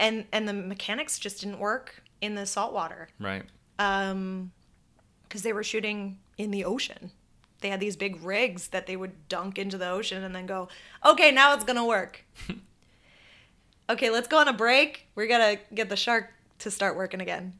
[0.00, 3.44] and and the mechanics just didn't work in the saltwater Right.
[3.76, 7.10] because they were shooting in the ocean
[7.60, 10.68] they had these big rigs that they would dunk into the ocean and then go
[11.04, 12.24] okay now it's going to work
[13.90, 17.20] okay let's go on a break we're going to get the shark to start working
[17.20, 17.54] again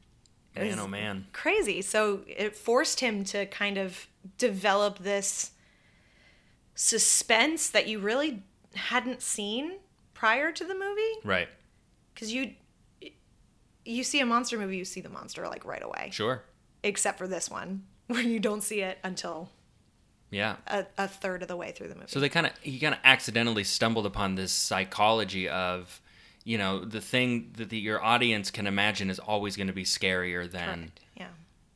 [0.56, 1.26] Man, oh man.
[1.32, 1.82] crazy.
[1.82, 5.52] So it forced him to kind of develop this
[6.74, 8.42] suspense that you really
[8.74, 9.74] hadn't seen
[10.14, 11.48] prior to the movie Right.
[12.14, 12.54] because you
[13.84, 16.42] you see a monster movie you see the monster like right away Sure.
[16.82, 19.50] except for this one where you don't see it until
[20.30, 20.56] Yeah.
[20.66, 22.94] a, a third of the way through the movie So they kind of he kind
[22.94, 26.00] of accidentally stumbled upon this psychology of,
[26.48, 29.84] you know, the thing that the, your audience can imagine is always going to be
[29.84, 31.00] scarier than Correct.
[31.14, 31.26] yeah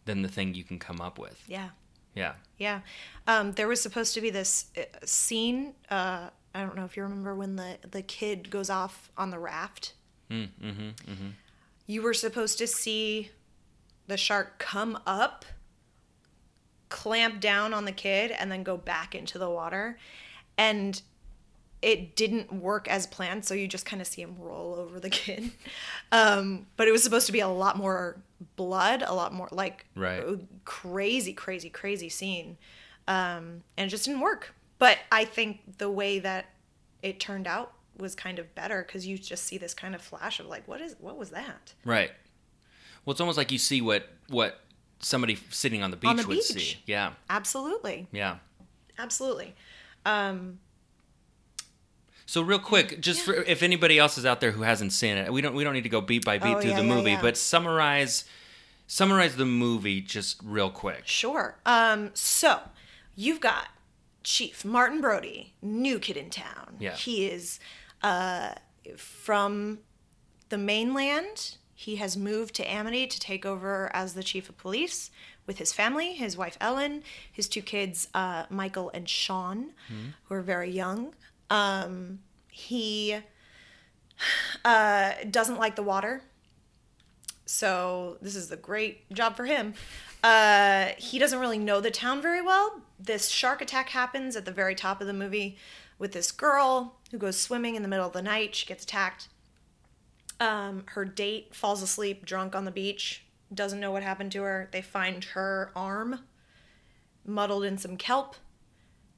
[0.06, 1.44] than the thing you can come up with.
[1.46, 1.68] yeah
[2.14, 2.34] Yeah.
[2.56, 2.80] Yeah.
[3.26, 5.74] Um, there was supposed to be this uh, scene.
[5.90, 9.38] Uh, I don't know if you remember when the, the kid goes off on the
[9.38, 9.92] raft.
[10.30, 11.28] Mm, mm-hmm, mm-hmm.
[11.86, 13.30] You were supposed to see
[14.06, 15.44] the shark come up,
[16.88, 19.98] clamp down on the kid, and then go back into the water.
[20.56, 21.00] And
[21.82, 25.10] it didn't work as planned, so you just kind of see him roll over the
[25.10, 25.50] kid.
[26.12, 28.16] Um, but it was supposed to be a lot more
[28.56, 30.22] blood, a lot more like Right.
[30.66, 32.58] crazy, crazy, crazy scene.
[33.08, 34.54] Um, and it just didn't work.
[34.78, 36.46] But I think the way that
[37.02, 40.38] it turned out was kind of better because you just see this kind of flash
[40.38, 41.72] of like, what is, what was that?
[41.84, 42.10] Right.
[43.04, 44.60] Well, it's almost like you see what what
[45.00, 46.44] somebody sitting on the beach On the would beach.
[46.44, 46.76] see.
[46.86, 47.12] Yeah.
[47.30, 48.36] Absolutely, Yeah.
[48.98, 49.54] absolutely.
[50.04, 50.58] Um,
[52.32, 55.30] So real quick, just for if anybody else is out there who hasn't seen it,
[55.30, 57.10] we don't we don't need to go beat by beat Oh, through yeah, the movie,
[57.10, 57.20] yeah.
[57.20, 58.24] but summarize
[58.86, 61.02] summarize the movie just real quick.
[61.04, 61.58] Sure.
[61.66, 62.60] Um, so
[63.14, 63.68] you've got
[64.24, 66.76] Chief Martin Brody, new kid in town.
[66.80, 66.94] Yeah.
[66.94, 67.60] He is
[68.02, 68.52] uh,
[68.96, 69.80] from
[70.48, 71.56] the mainland.
[71.74, 75.10] He has moved to Amity to take over as the chief of police
[75.46, 79.72] with his family, his wife Ellen, his two kids, uh, Michael and Sean,
[80.24, 81.12] who are very young.
[81.52, 83.18] Um, he
[84.64, 86.22] uh, doesn't like the water.
[87.44, 89.74] So this is a great job for him.
[90.24, 92.80] Uh, he doesn't really know the town very well.
[92.98, 95.58] This shark attack happens at the very top of the movie
[95.98, 98.54] with this girl who goes swimming in the middle of the night.
[98.54, 99.28] She gets attacked.
[100.40, 104.70] Um, her date falls asleep drunk on the beach, doesn't know what happened to her.
[104.72, 106.20] They find her arm
[107.26, 108.36] muddled in some kelp.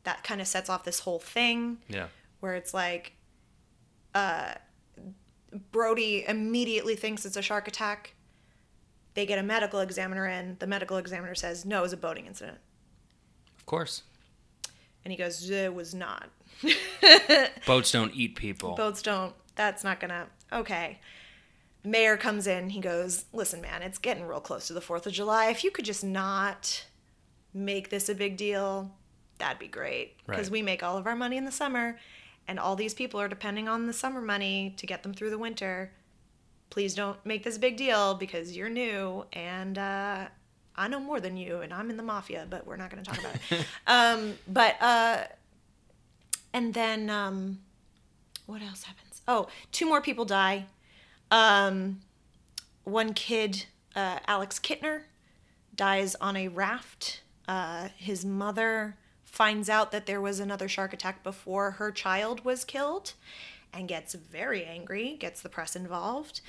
[0.02, 2.08] That kind of sets off this whole thing Yeah.
[2.44, 3.14] Where it's like
[4.14, 4.52] uh,
[5.72, 8.12] Brody immediately thinks it's a shark attack.
[9.14, 10.56] They get a medical examiner in.
[10.58, 12.58] The medical examiner says, no, it was a boating incident.
[13.58, 14.02] Of course.
[15.06, 16.28] And he goes, it was not.
[17.66, 18.74] Boats don't eat people.
[18.74, 21.00] Boats don't, that's not gonna, okay.
[21.82, 22.68] Mayor comes in.
[22.68, 25.46] He goes, listen, man, it's getting real close to the 4th of July.
[25.46, 26.84] If you could just not
[27.54, 28.90] make this a big deal,
[29.38, 30.18] that'd be great.
[30.26, 30.52] Because Right.
[30.52, 31.98] we make all of our money in the summer,
[32.46, 35.38] and all these people are depending on the summer money to get them through the
[35.38, 35.90] winter.
[36.70, 40.26] Please don't make this a big deal because you're new and uh,
[40.76, 43.10] I know more than you and I'm in the mafia, but we're not going to
[43.10, 43.66] talk about it.
[43.86, 45.24] um, but, uh,
[46.52, 47.58] and then, um,
[48.46, 49.22] what else happens?
[49.26, 50.66] Oh, two more people die.
[51.30, 52.00] Um,
[52.84, 55.02] one kid, uh, Alex Kintner,
[55.74, 57.22] dies on a raft.
[57.48, 58.96] Uh, his mother
[59.34, 63.14] finds out that there was another shark attack before her child was killed
[63.72, 66.40] and gets very angry, gets the press involved.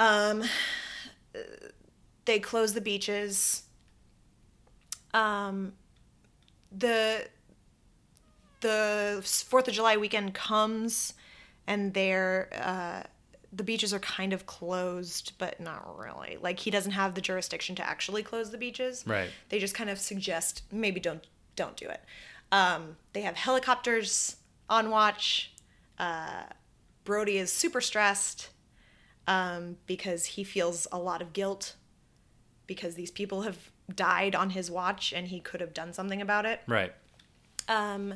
[0.00, 0.42] Um,
[2.24, 3.62] they close the beaches.
[5.14, 5.74] Um,
[6.76, 7.28] the
[8.62, 11.14] the Fourth of July weekend comes,
[11.68, 13.06] and they're uh,
[13.52, 16.36] the beaches are kind of closed, but not really.
[16.40, 19.04] Like he doesn't have the jurisdiction to actually close the beaches.
[19.06, 19.30] Right.
[19.50, 21.24] They just kind of suggest maybe don't
[21.56, 22.02] don't do it.
[22.50, 24.36] Um, they have helicopters
[24.68, 25.52] on watch.
[25.98, 26.44] Uh,
[27.04, 28.50] Brody is super stressed
[29.26, 31.76] um, because he feels a lot of guilt
[32.66, 36.46] because these people have died on his watch and he could have done something about
[36.46, 36.60] it.
[36.66, 36.92] Right.
[37.68, 38.14] Um,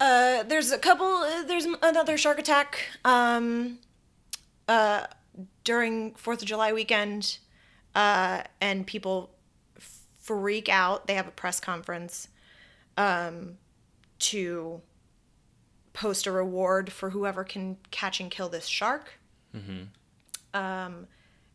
[0.00, 1.06] uh, there's a couple.
[1.06, 2.84] Uh, there's another shark attack.
[3.04, 3.78] Um,
[4.68, 5.06] uh,
[5.64, 7.38] during Fourth of July weekend,
[7.94, 9.30] uh, and people
[10.20, 11.06] freak out.
[11.06, 12.28] They have a press conference
[12.98, 13.56] um,
[14.18, 14.82] to
[15.94, 19.12] post a reward for whoever can catch and kill this shark.
[20.52, 21.06] Um,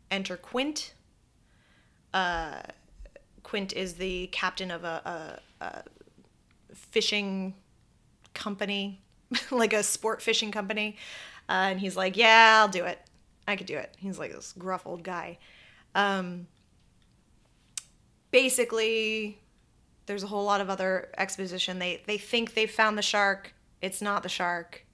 [0.10, 0.94] enter Quint.
[2.14, 2.62] Uh,
[3.44, 5.84] Quint is the captain of a, a, a
[6.74, 7.54] fishing
[8.34, 9.02] company,
[9.52, 10.96] like a sport fishing company.
[11.50, 13.00] Uh, and he's like, Yeah, I'll do it.
[13.48, 13.96] I could do it.
[13.98, 15.38] He's like this gruff old guy.
[15.94, 16.48] Um,
[18.32, 19.43] basically,
[20.06, 21.80] there's a whole lot of other exposition.
[21.80, 23.54] They they think they found the shark.
[23.82, 24.86] It's not the shark.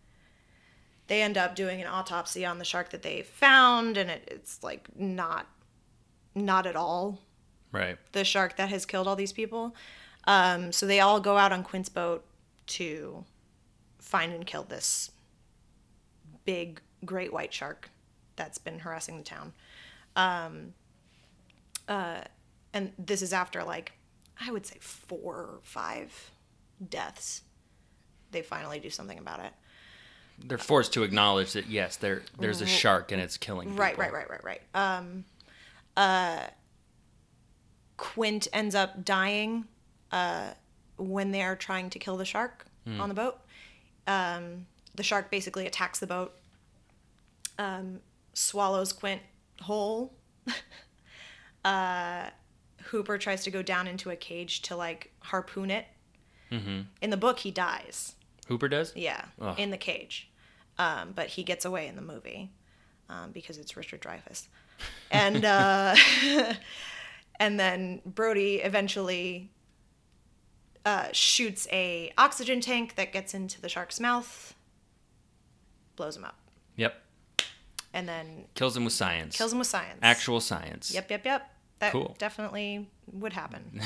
[1.08, 4.62] They end up doing an autopsy on the shark that they found, and it, it's
[4.64, 5.48] like not
[6.36, 7.20] not at all
[7.72, 7.98] Right.
[8.14, 9.76] the shark that has killed all these people.
[10.26, 12.26] Um, so they all go out on Quint's boat
[12.68, 13.26] to
[14.00, 15.12] find and kill this
[16.46, 17.90] big great white shark
[18.36, 19.54] that's been harassing the town.
[20.16, 20.74] Um,
[21.88, 22.22] uh,
[22.74, 23.94] and this is after like
[24.40, 26.32] I would say four or five
[26.90, 27.42] deaths.
[28.32, 29.52] They finally do something about it.
[30.42, 33.84] They're forced to acknowledge that yes, there there's a shark and it's killing people.
[33.84, 34.62] Right, right, right, right, right.
[34.74, 35.26] Um,
[35.98, 36.48] uh,
[37.98, 39.66] Quint ends up dying
[40.14, 40.52] uh,
[40.98, 42.66] when they are trying to kill the shark
[43.00, 43.38] on the boat.
[44.08, 44.66] Um,
[44.96, 46.34] the shark basically attacks the boat,
[47.60, 48.00] um,
[48.34, 49.22] swallows Quint
[49.62, 50.14] whole.
[51.66, 52.30] uh,
[52.86, 55.86] Hooper tries to go down into a cage to like harpoon it.
[56.52, 56.82] Mm-hmm.
[57.02, 58.16] In the book, he dies.
[58.48, 58.96] Hooper does?
[58.96, 59.60] Yeah, Ugh.
[59.60, 60.30] in the cage.
[60.80, 62.50] Um, but he gets away in the movie
[63.10, 64.48] um, because it's Richard Dreyfuss.
[65.12, 65.96] And uh,
[67.40, 69.52] and then Brody eventually
[70.86, 74.56] uh, shoots a oxygen tank that gets into the shark's mouth,
[75.98, 76.38] blows him up,
[76.78, 76.96] Yep.
[77.94, 79.36] and then Kills him with science.
[79.38, 80.00] kills him with science.
[80.02, 80.94] Actual science.
[80.94, 81.52] Yep, yep, yep.
[81.80, 82.16] That Cool.
[82.20, 83.82] definitely would happen.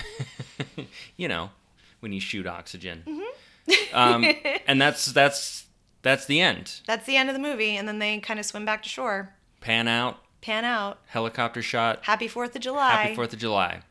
[1.17, 1.51] you know,
[1.99, 3.03] when you shoot oxygen.
[3.07, 3.95] Mm-hmm.
[3.95, 4.25] um,
[4.67, 5.65] and that's that's
[6.01, 6.81] that's the end.
[6.85, 9.33] That's the end of the movie, and then they kind of swim back to shore,
[9.61, 10.99] Pan out, pan out.
[11.05, 11.99] helicopter shot.
[12.03, 12.91] Happy Fourth of July.
[12.91, 13.81] Happy Fourth of July.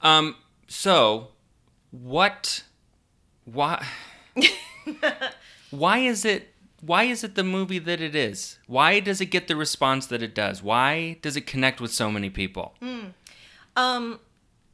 [0.00, 0.36] Um,
[0.68, 1.28] so
[1.90, 2.62] what?
[3.44, 3.84] Why?
[5.70, 6.48] why is it?
[6.80, 8.58] Why is it the movie that it is?
[8.66, 10.62] Why does it get the response that it does?
[10.62, 12.74] Why does it connect with so many people?
[13.76, 14.20] Um,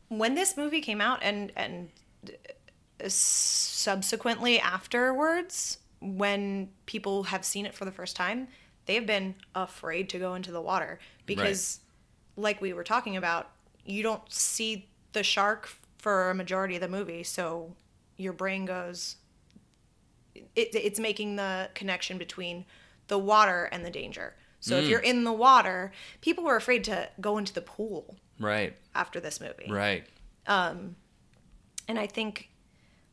[0.09, 1.89] when this movie came out and and
[3.07, 8.49] subsequently afterwards, when people have seen it for the first time,
[8.87, 11.81] they have been afraid to go into the water because,
[12.37, 13.51] like we were talking about,
[13.85, 17.75] you don't see the shark for a majority of the movie, so
[18.17, 19.17] your brain goes.
[20.35, 22.65] It, it's making the connection between
[23.09, 24.35] the water and the danger.
[24.61, 28.75] So if you're in the water, people were afraid to go into the pool Right,
[28.95, 29.71] after this movie.
[29.71, 30.07] right,
[30.47, 30.95] And
[31.89, 32.49] I think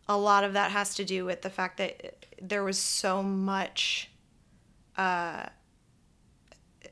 [0.07, 4.09] a lot of that has to do with the fact that there was so much,
[4.97, 5.47] uh,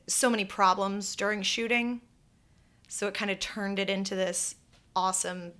[0.06, 2.02] so many problems during shooting.
[2.86, 4.56] So it kind of turned it into this
[4.94, 5.52] awesome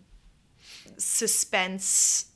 [0.98, 2.26] suspense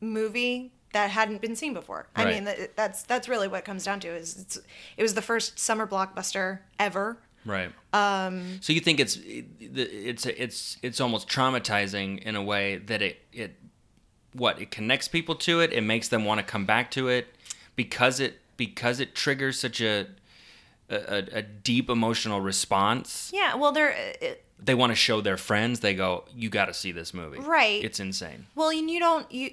[0.00, 2.06] movie that hadn't been seen before.
[2.16, 2.34] I Right.
[2.34, 4.08] mean, that, that's that's really what it comes down to.
[4.08, 4.58] Is it's,
[4.96, 7.18] it was the first summer blockbuster ever.
[7.44, 7.70] right.
[7.92, 9.18] Um, so you think it's
[9.60, 13.56] it's it's it's almost traumatizing in a way that it it
[14.32, 15.72] what it connects people to it.
[15.72, 17.26] It makes them want to come back to it
[17.74, 20.06] because it because it triggers such a
[20.90, 23.30] a, a deep emotional response.
[23.34, 23.54] Yeah.
[23.56, 23.90] Well, there.
[24.20, 25.80] It, They want to show their friends.
[25.80, 27.82] They go, "You got to see this movie." Right.
[27.84, 28.46] It's insane.
[28.54, 29.50] Well, and you don't you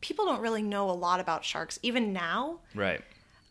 [0.00, 3.00] people don't really know a lot about sharks even now, Right.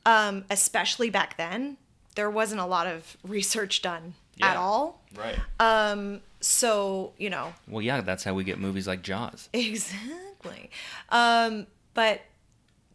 [0.06, 1.78] um, especially back then.
[2.16, 5.02] There wasn't a lot of research done at all.
[5.16, 5.38] Right.
[5.60, 9.48] Um, so you know well, yeah, that's how we get movies like Jaws.
[9.54, 10.70] exactly.
[11.10, 12.22] Um, but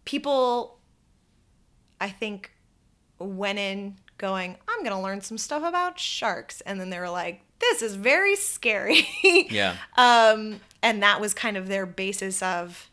[0.04, 0.78] people,
[2.00, 2.50] I think,
[3.18, 7.40] went in going, "I'm gonna learn some stuff about sharks," and then they were like,
[7.60, 9.08] "This is very scary."
[9.50, 9.76] Yeah.
[9.96, 12.90] Um, and that was kind of their basis of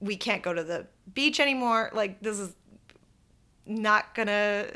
[0.00, 1.90] we can't go to the beach anymore.
[1.92, 2.54] Like this is
[3.66, 4.66] not gonna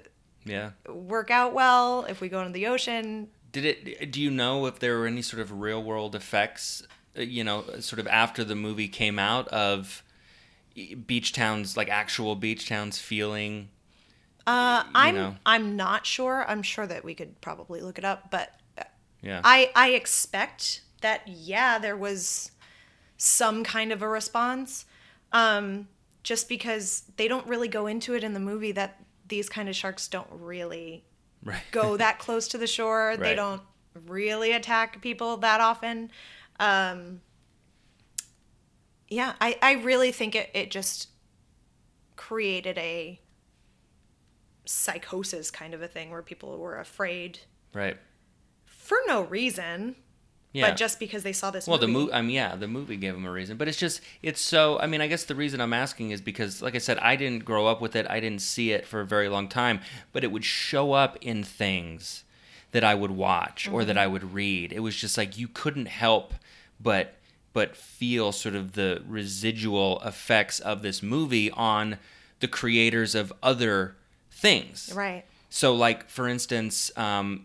[0.45, 0.71] Yeah.
[0.87, 3.29] work out well if we go into the ocean.
[3.53, 4.11] Did it?
[4.11, 6.83] Do you know if there were any sort of real world effects?
[7.17, 10.03] uh, You know, sort of after the movie came out of
[11.07, 13.69] beach towns, like actual beach towns, feeling.
[14.47, 15.37] Uh, I'm know.
[15.47, 16.45] I'm not sure.
[16.49, 18.59] I'm sure that we could probably look it up, but
[19.21, 19.41] Yeah.
[19.45, 22.51] I I expect that yeah there was
[23.17, 24.85] some kind of a response,
[25.33, 25.89] um,
[26.23, 29.75] just because they don't really go into it in the movie that these kind of
[29.77, 31.05] sharks don't really
[31.45, 31.63] Right.
[31.73, 33.17] go that close to the shore.
[33.19, 33.63] They don't
[34.07, 36.11] really attack people that often.
[36.61, 37.21] Um,
[39.09, 41.09] yeah, I, I really think it, it just
[42.17, 43.21] created a
[44.65, 47.41] psychosis kind of a thing where people were afraid
[47.75, 47.97] Right.
[48.65, 49.97] for no reason,
[50.53, 50.69] Yeah.
[50.69, 52.05] but just because they saw this Well, the movie.
[52.07, 54.79] movie, I mean, yeah, the movie gave them a reason, but it's just, it's so.
[54.81, 57.45] I mean, I guess the reason I'm asking is because, like I said, I didn't
[57.47, 58.07] grow up with it.
[58.11, 59.81] I didn't see it for a very long time,
[60.13, 62.25] but it would show up in things
[62.73, 63.87] that I would watch or Mm-hmm.
[63.89, 64.73] that I would read.
[64.73, 66.35] It was just like you couldn't help
[66.81, 67.15] but
[67.55, 71.99] but feel sort of the residual effects of this movie on
[72.41, 73.95] the creators of other
[74.31, 74.91] things.
[74.95, 75.25] Right.
[75.51, 77.45] So, like for instance, um,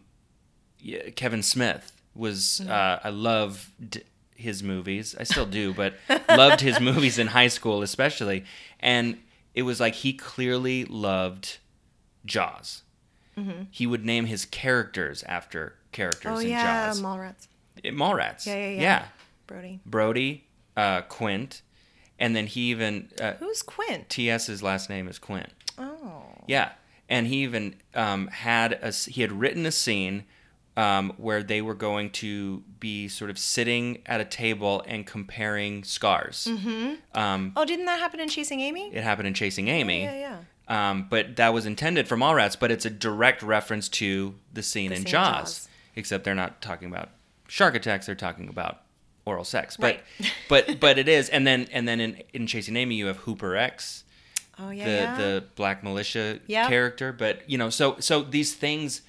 [1.15, 4.01] Kevin Smith was uh, I loved
[4.35, 5.15] his movies.
[5.19, 5.95] I still do, but
[6.29, 8.45] loved his movies in high school, especially.
[8.79, 9.17] And
[9.53, 11.57] it was like he clearly loved
[12.25, 12.83] Jaws.
[13.69, 17.01] He would name his characters after characters Oh in yeah, Jaws.
[17.01, 17.47] Mallrats.
[17.83, 18.47] Eh, Mallrats.
[18.47, 18.81] Yeah, yeah, yeah.
[18.81, 19.05] Yeah.
[19.45, 19.79] Brody.
[19.85, 20.43] Brody,
[20.75, 21.61] uh, Quint,
[22.17, 24.09] and then he even uh, Who's Quint?
[24.09, 25.49] T.S.'s last name is Quint.
[25.77, 26.23] Oh.
[26.47, 26.71] Yeah,
[27.07, 30.23] and he even um, had a he had written a scene
[30.77, 35.83] um, where they were going to be sort of sitting at a table and comparing
[35.83, 36.47] scars.
[36.49, 37.17] Mm-hmm.
[37.19, 38.91] Um, Oh, didn't that happen in Chasing Amy?
[38.93, 40.13] it happened in Chasing Amy, Yeah,
[40.69, 40.89] yeah.
[40.89, 42.57] Um, but that was intended for Mallrats.
[42.59, 45.69] But it's a direct reference to the scene The in scene in Jaws, Jaws.
[45.95, 47.09] except they're not talking about
[47.47, 48.81] shark attacks; they're talking about
[49.25, 49.77] oral sex.
[49.77, 49.83] But
[50.19, 50.31] Right.
[50.49, 53.55] but but it is, and then and then in in Chasing Amy, you have Hooper
[53.55, 54.03] X
[54.59, 54.85] Oh yeah.
[54.85, 55.17] the yeah.
[55.17, 56.67] the black militia Yep.
[56.69, 59.03] character but you know so so these things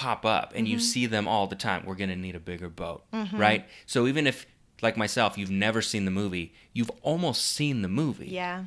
[0.00, 0.72] pop up and Mm-hmm.
[0.74, 4.06] you see them all the time we're going to need a bigger boat right so
[4.06, 4.46] even if
[4.80, 8.64] like myself you've never seen the movie you've almost seen the movie yeah.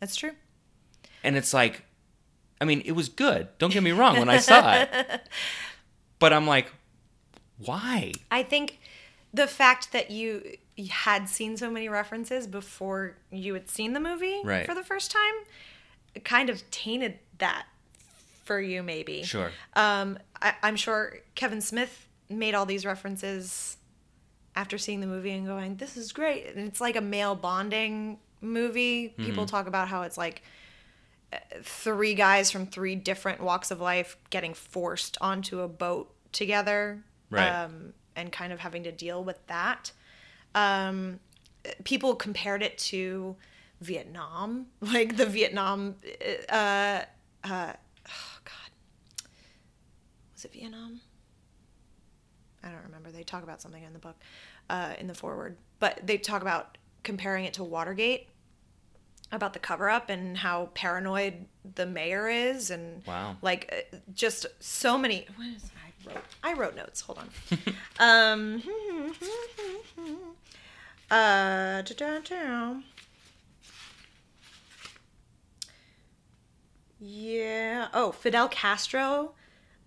[0.00, 0.32] That's true.
[1.24, 1.84] and it's like
[2.60, 4.88] i mean it was good don't get me wrong when i saw it
[6.18, 6.70] but i'm like
[7.64, 8.78] why I think
[9.34, 10.42] the fact that you
[10.90, 14.64] had seen so many references before you had seen the movie Right.
[14.66, 17.66] for the first time kind of tainted that
[18.44, 19.22] for you maybe.
[19.22, 23.76] sure Um, I, I'm sure Kevin Smith made all these references
[24.56, 28.18] after seeing the movie and going, "This is great." And it's like a male bonding
[28.40, 29.08] movie.
[29.10, 29.50] People Mm-hmm.
[29.50, 30.42] talk about how it's like
[31.32, 37.02] uh, three guys from three different walks of life getting forced onto a boat together,
[37.30, 37.48] Right.
[37.48, 39.92] um, and kind of having to deal with that.
[40.54, 41.20] Um,
[41.84, 43.36] people compared it to
[43.80, 45.96] Vietnam, like the Vietnam.
[46.48, 47.02] Uh,
[47.44, 47.72] uh,
[50.40, 51.00] was it Vietnam?
[52.64, 53.10] I don't remember.
[53.10, 54.16] They talk about something in the book,
[54.70, 58.28] uh, in the foreword, but they talk about comparing it to Watergate,
[59.32, 63.36] about the cover up and how paranoid the mayor is, and Wow.
[63.42, 65.26] like uh, just so many.
[65.36, 66.24] What is I wrote?
[66.42, 67.02] I wrote notes.
[67.02, 67.28] Hold on.
[68.00, 68.62] um.
[71.10, 71.82] Uh.
[71.82, 72.76] da-da-da.
[77.00, 77.88] Yeah.
[77.92, 79.34] Oh, Fidel Castro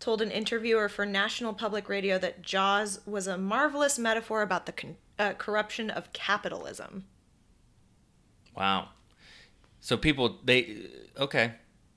[0.04, 4.74] told an interviewer for National Public Radio that Jaws was a marvelous metaphor about the
[4.74, 7.06] con- uh, corruption of capitalism.
[8.54, 8.90] Wow.
[9.80, 10.88] So people they
[11.18, 11.54] okay.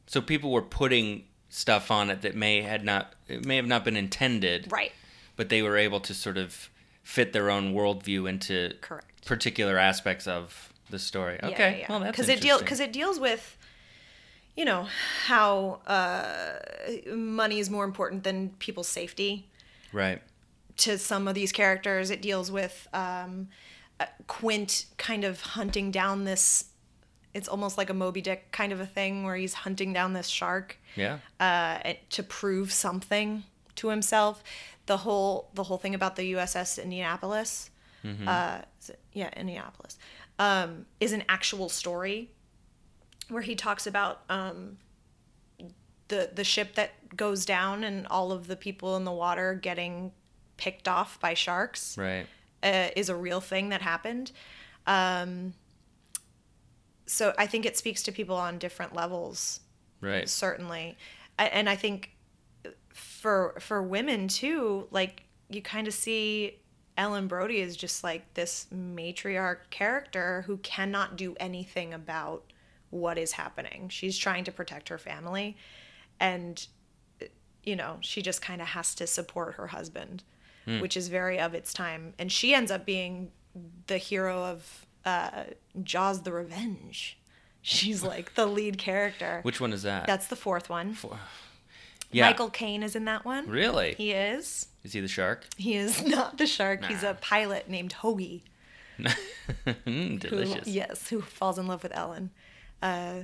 [0.07, 3.85] So people were putting stuff on it that may had not it may have not
[3.85, 4.93] been intended, Right.
[5.35, 6.71] but they were able to sort of
[7.03, 9.27] fit their own worldview into Correct.
[9.27, 11.41] particular aspects of the story.
[11.43, 13.57] Okay, well that's because it deal because it deals with,
[14.57, 14.87] you know,
[15.27, 16.55] how uh,
[17.15, 19.49] money is more important than people's safety.
[19.93, 20.23] right,
[20.79, 22.11] to some of these characters.
[22.11, 23.49] It deals with um,
[24.01, 26.67] uh, Quint kind of hunting down this.
[27.35, 30.27] It's almost like a Moby Dick kind of a thing where he's hunting down this
[30.27, 33.45] shark yeah, uh, to prove something
[33.77, 34.43] to himself.
[34.87, 37.71] The whole the whole thing about the USS Indianapolis,
[38.29, 39.99] uh, is it- yeah, Indianapolis,
[40.39, 42.31] um, is an actual story
[43.29, 44.79] where he talks about um,
[46.09, 50.13] the the ship that goes down and all of the people in the water getting
[50.57, 52.27] picked off by sharks right,
[52.63, 54.33] uh, is a real thing that happened.
[54.87, 55.55] Um,
[57.07, 59.61] so I think it speaks to people on different levels
[60.01, 60.97] right, certainly.
[61.39, 62.17] And i think
[62.97, 66.59] for for women too like you kind of see
[66.97, 72.43] ellen brody is just like this matriarch character who cannot do anything about
[72.97, 75.57] what is happening she's trying to protect her family
[76.19, 76.67] and
[77.63, 80.23] you know she just kind of has to support her husband
[80.81, 83.31] which is very of its time and she ends up being
[83.87, 85.45] the hero of uh,
[85.85, 87.17] jaws the revenge
[87.67, 89.41] She's like the lead character.
[89.43, 90.07] Which one is that?
[90.07, 90.95] That's the fourth one.
[90.95, 91.19] Four.
[92.13, 92.27] yeah.
[92.27, 93.49] Michael Caine is in that one.
[93.49, 93.95] Really?
[93.99, 94.69] He is.
[94.85, 95.47] Is he the shark?
[95.57, 96.85] He is not the shark.
[96.85, 98.43] He's a pilot named Hoagie.
[99.87, 100.67] Mm, Who, delicious.
[100.67, 102.31] yes, who falls in love with Ellen.
[102.83, 103.21] Uh,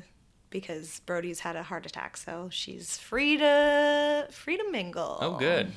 [0.51, 5.19] because Brody's had a heart attack, so she's free to free to mingle.
[5.21, 5.73] Oh, good.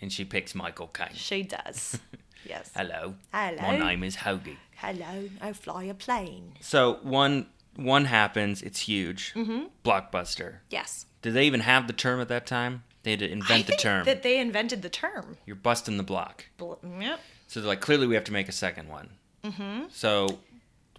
[0.00, 1.08] And she picks Michael Caine.
[1.14, 1.98] She does.
[2.44, 2.70] yes.
[2.74, 3.14] Hello.
[3.32, 3.60] Hello.
[3.62, 4.56] My name is Hoagie.
[4.76, 6.54] Hello, I fly a plane.
[6.60, 7.46] So one
[7.76, 8.62] one happens.
[8.62, 9.32] It's huge.
[9.34, 9.64] Mm-hmm.
[9.84, 10.56] Blockbuster.
[10.70, 11.06] Yes.
[11.22, 12.82] Did they even have the term at that time?
[13.04, 14.04] They had to invent the term.
[14.04, 15.36] that they invented the term.
[15.46, 16.46] You're busting the block.
[16.58, 17.20] Bl- Yep.
[17.48, 19.10] So they're like, clearly we have to make a second one.
[19.44, 19.84] Mm-hmm.
[19.90, 20.38] So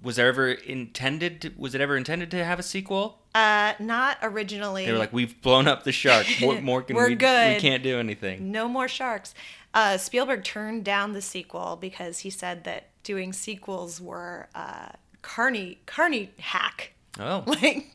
[0.03, 1.41] was there ever intended?
[1.41, 3.19] To, was it ever intended to have a sequel?
[3.33, 4.85] Uh, not originally.
[4.85, 6.27] They were like, we've blown up the shark.
[6.41, 7.15] What more can We're we?
[7.15, 7.55] good.
[7.55, 8.51] We can't do anything.
[8.51, 9.33] no more sharks.
[9.73, 14.89] Uh, Spielberg turned down the sequel because he said that doing sequels were uh,
[15.23, 16.93] carny carny hack.
[17.19, 17.87] Oh, Like,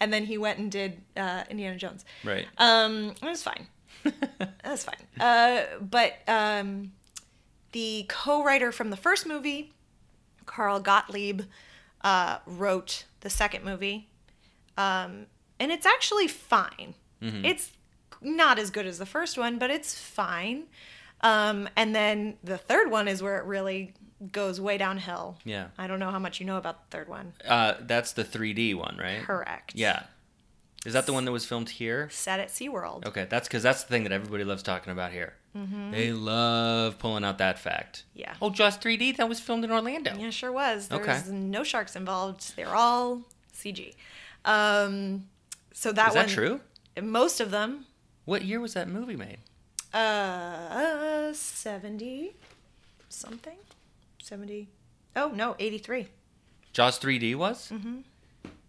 [0.00, 2.04] and then he went and did uh, Indiana Jones.
[2.24, 2.46] right.
[2.56, 3.66] Um, it was fine.
[4.64, 4.96] That's fine.
[5.20, 6.92] Uh, but um,
[7.72, 9.72] the co-writer from the first movie,
[10.48, 11.42] Carl Gottlieb,
[12.02, 14.08] uh, wrote the second movie,
[14.76, 15.26] um,
[15.60, 16.94] and it's actually fine.
[17.20, 17.72] It's
[18.20, 20.64] not as good as the first one, but it's fine.
[21.20, 23.92] Um, and then the third one is where it really
[24.32, 25.36] goes way downhill.
[25.44, 25.68] Yeah.
[25.76, 27.32] I don't know how much you know about the third one.
[27.44, 29.20] Uh, that's the 3D one, right?
[29.22, 29.72] Correct.
[29.74, 30.04] Yeah.
[30.86, 32.08] Is that the one that was filmed here?
[32.10, 33.04] Set at SeaWorld.
[33.06, 35.34] Okay, that's because that's the thing that everybody loves talking about here.
[35.90, 38.04] They love pulling out that fact.
[38.10, 38.18] Mm-hmm.
[38.20, 38.34] Yeah.
[38.40, 40.14] Oh, Jaws 3D that was filmed in Orlando.
[40.16, 40.86] Yeah, sure was.
[40.86, 41.14] There Okay.
[41.14, 42.54] was no sharks involved.
[42.54, 43.22] They're all
[43.52, 43.94] CG.
[44.44, 45.24] Um,
[45.72, 46.60] so that Is that one, true?
[47.02, 47.86] Most of them,
[48.24, 49.38] What year was that movie made?
[49.92, 52.34] uh, seventy
[53.08, 53.56] something,
[54.22, 54.68] seventy.
[55.16, 56.06] Oh no, eighty three.
[56.72, 57.70] Jaws 3D was.
[57.70, 57.98] Mm-hmm.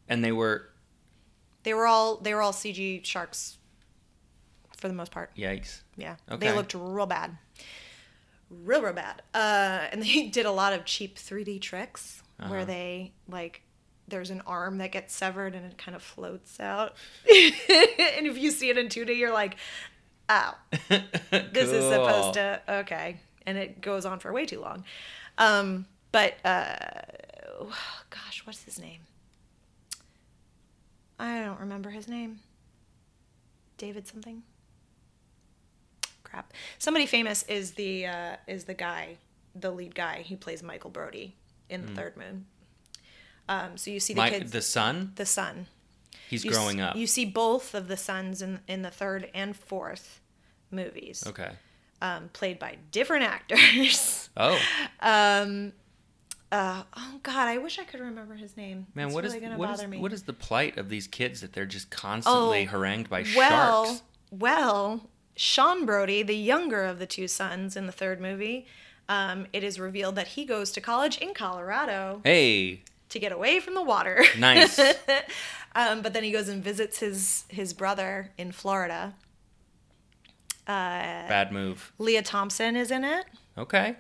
[0.07, 0.68] And they were
[1.63, 3.57] They were all they were all CG sharks,
[4.77, 5.35] for the most part.
[5.35, 5.81] yikes.
[5.97, 6.47] Yeah, Okay.
[6.47, 7.37] they looked real bad,
[8.49, 9.21] real real bad.
[9.33, 12.49] Uh, and they did a lot of cheap 3D tricks Uh-huh.
[12.49, 13.61] where they like
[14.07, 16.95] there's an arm that gets severed and it kind of floats out.
[17.29, 19.55] and if you see it in 2D, you're like,
[20.29, 20.55] ow,
[20.89, 24.83] this is supposed to okay, and it goes on for way too long.
[25.37, 26.73] Um, but uh,
[28.09, 29.01] gosh, what's his name?
[31.19, 32.39] I don't remember his name.
[33.77, 34.43] David something.
[36.23, 36.53] Crap.
[36.77, 39.17] Somebody famous is the uh, is the guy,
[39.55, 41.35] the lead guy who plays Michael Brody
[41.69, 42.45] in the Third Moon.
[43.47, 45.13] Um, so you see the My, kids, the son.
[45.15, 45.65] the son.
[46.29, 46.95] He's You s- growing up.
[46.95, 50.21] You see both of the sons in in the third and fourth
[50.71, 51.49] movies, Okay.
[52.01, 54.29] um, played by different actors.
[54.37, 54.59] Oh
[56.51, 58.87] uh, oh God, I wish I could remember his name.
[58.95, 59.97] man, It's what really is gonna what is bother me.
[59.99, 63.85] what is the plight of these kids that they're just constantly Oh, harangued by well,
[63.85, 64.01] sharks?
[64.31, 68.65] well, Sean Brody, the younger of the two sons in the third movie,
[69.07, 73.59] um, it is revealed that he goes to college in Colorado Hey, to get away
[73.59, 74.23] from the water.
[74.37, 74.79] nice.
[75.75, 79.13] um, but then he goes and visits his his brother in Florida.
[80.67, 81.91] Bad move.
[81.97, 83.25] Lea Thompson is in it.
[83.57, 83.95] Okay.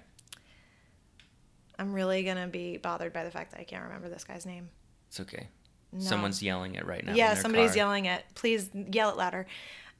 [1.79, 4.69] I'm really gonna be bothered by the fact that I can't remember this guy's name.
[5.07, 5.47] It's okay.
[5.97, 7.13] Someone's yelling it right now.
[7.15, 7.77] yeah, somebody's car.
[7.77, 8.23] yelling it.
[8.35, 9.47] Please yell it louder.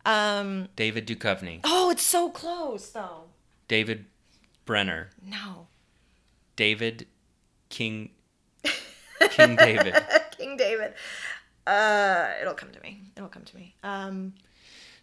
[0.06, 1.62] Um, David Duchovny.
[1.64, 3.24] oh, it's so close though.
[3.68, 4.06] David
[4.66, 5.10] Brenner.
[5.26, 5.68] No.
[6.56, 7.08] David
[7.70, 8.12] King.
[9.32, 9.96] King David.
[10.38, 10.94] King David.
[11.66, 13.04] Uh, it'll come to me.
[13.16, 13.76] It'll come to me.
[13.84, 14.34] Um,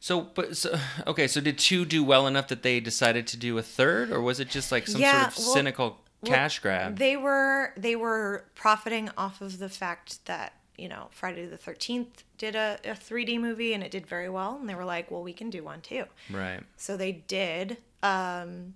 [0.00, 1.26] So, but so okay.
[1.26, 4.38] So, did two do well enough that they decided to do a third, or was
[4.40, 6.98] it just like some Yeah, sort of well- cynical cash grab?
[6.98, 12.24] They were they were profiting off of the fact that you know Friday the Thirteenth
[12.38, 15.22] did a, a 3D movie and it did very well, and they were like, well,
[15.22, 16.04] we can do one too.
[16.30, 16.60] right.
[16.76, 18.74] So they did, um,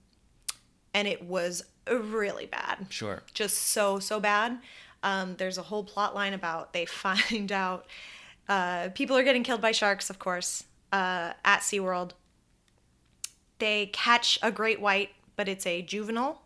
[0.94, 2.86] and it was really bad.
[2.88, 3.22] Sure.
[3.34, 4.58] just so so bad.
[5.02, 7.86] Um, there's a whole plot line about they find out
[8.48, 12.12] uh, people are getting killed by sharks, of course, uh, at SeaWorld.
[13.60, 16.42] They catch a great white, but it's a juvenile.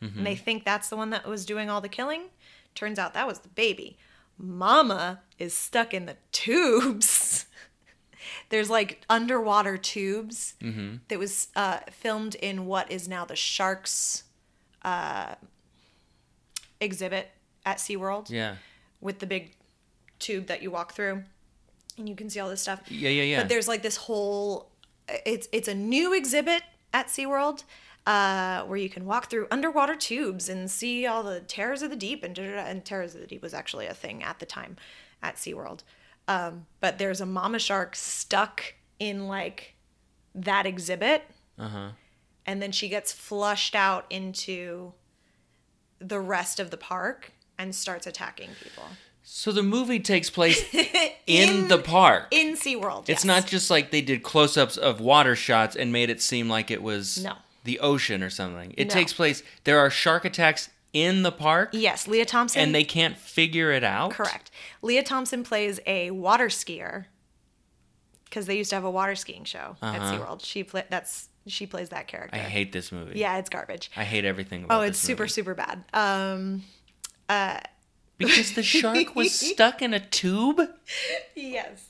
[0.00, 2.24] And they think that's the one that was doing all the killing.
[2.74, 3.98] Turns out that was the baby.
[4.38, 7.46] Mama is stuck in the tubes.
[8.50, 10.54] There's like underwater tubes
[11.08, 14.22] that was uh, filmed in what is now the Sharks
[14.82, 15.34] uh,
[16.80, 17.30] exhibit
[17.66, 18.56] at SeaWorld Yeah.
[19.00, 19.54] with the big
[20.18, 21.24] tube that you walk through
[21.96, 22.80] and you can see all this stuff.
[22.88, 23.10] Yeah.
[23.10, 23.22] Yeah.
[23.24, 23.40] Yeah.
[23.40, 24.70] But there's like this whole
[25.26, 27.64] it's it's a new exhibit at SeaWorld
[28.08, 31.96] uh, where you can walk through underwater tubes and see all the terrors of the
[31.96, 34.76] deep and and terrors of the deep was actually a thing at the time
[35.22, 35.80] at SeaWorld.
[36.26, 39.74] Um, but there's a mama shark stuck in like
[40.34, 41.22] that exhibit
[41.58, 41.88] Uh huh.
[42.46, 44.92] and then she gets flushed out into
[46.00, 48.84] the rest of the park and starts attacking people
[49.22, 50.62] So the movie takes place
[51.26, 52.28] in, the park.
[52.30, 53.02] in SeaWorld.
[53.08, 53.24] It's yes.
[53.24, 56.82] not just like they did close-ups of water shots and made it seem like it
[56.82, 57.34] was No.
[57.68, 58.72] The ocean or something.
[58.78, 58.94] It No.
[58.94, 59.42] takes place.
[59.64, 62.62] There are shark attacks in the park, Yes, Lea Thompson.
[62.62, 64.10] and they can't figure it out.
[64.12, 64.50] correct.
[64.80, 67.04] Lea Thompson plays a water skier
[68.24, 70.12] because they used to have a water skiing show at Uh-huh.
[70.18, 70.42] SeaWorld.
[70.44, 72.36] She play that's she plays that character.
[72.36, 73.18] I hate this movie.
[73.18, 73.90] yeah, it's garbage.
[73.96, 75.32] I hate everything about Oh, it's super movie.
[75.32, 75.84] super bad.
[75.92, 76.64] Um,
[78.16, 80.60] because the shark was stuck in a tube.
[81.34, 81.84] yes.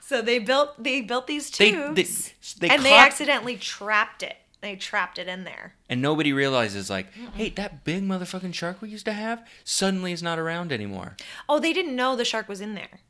[0.00, 4.36] So they built they built these tubes, they- they and they accidentally trapped it.
[4.60, 5.74] They trapped it in there.
[5.88, 10.22] And nobody realizes like, hey, that big motherfucking shark we used to have suddenly is
[10.22, 11.16] not around anymore.
[11.48, 13.00] Oh, they didn't know the shark was in there.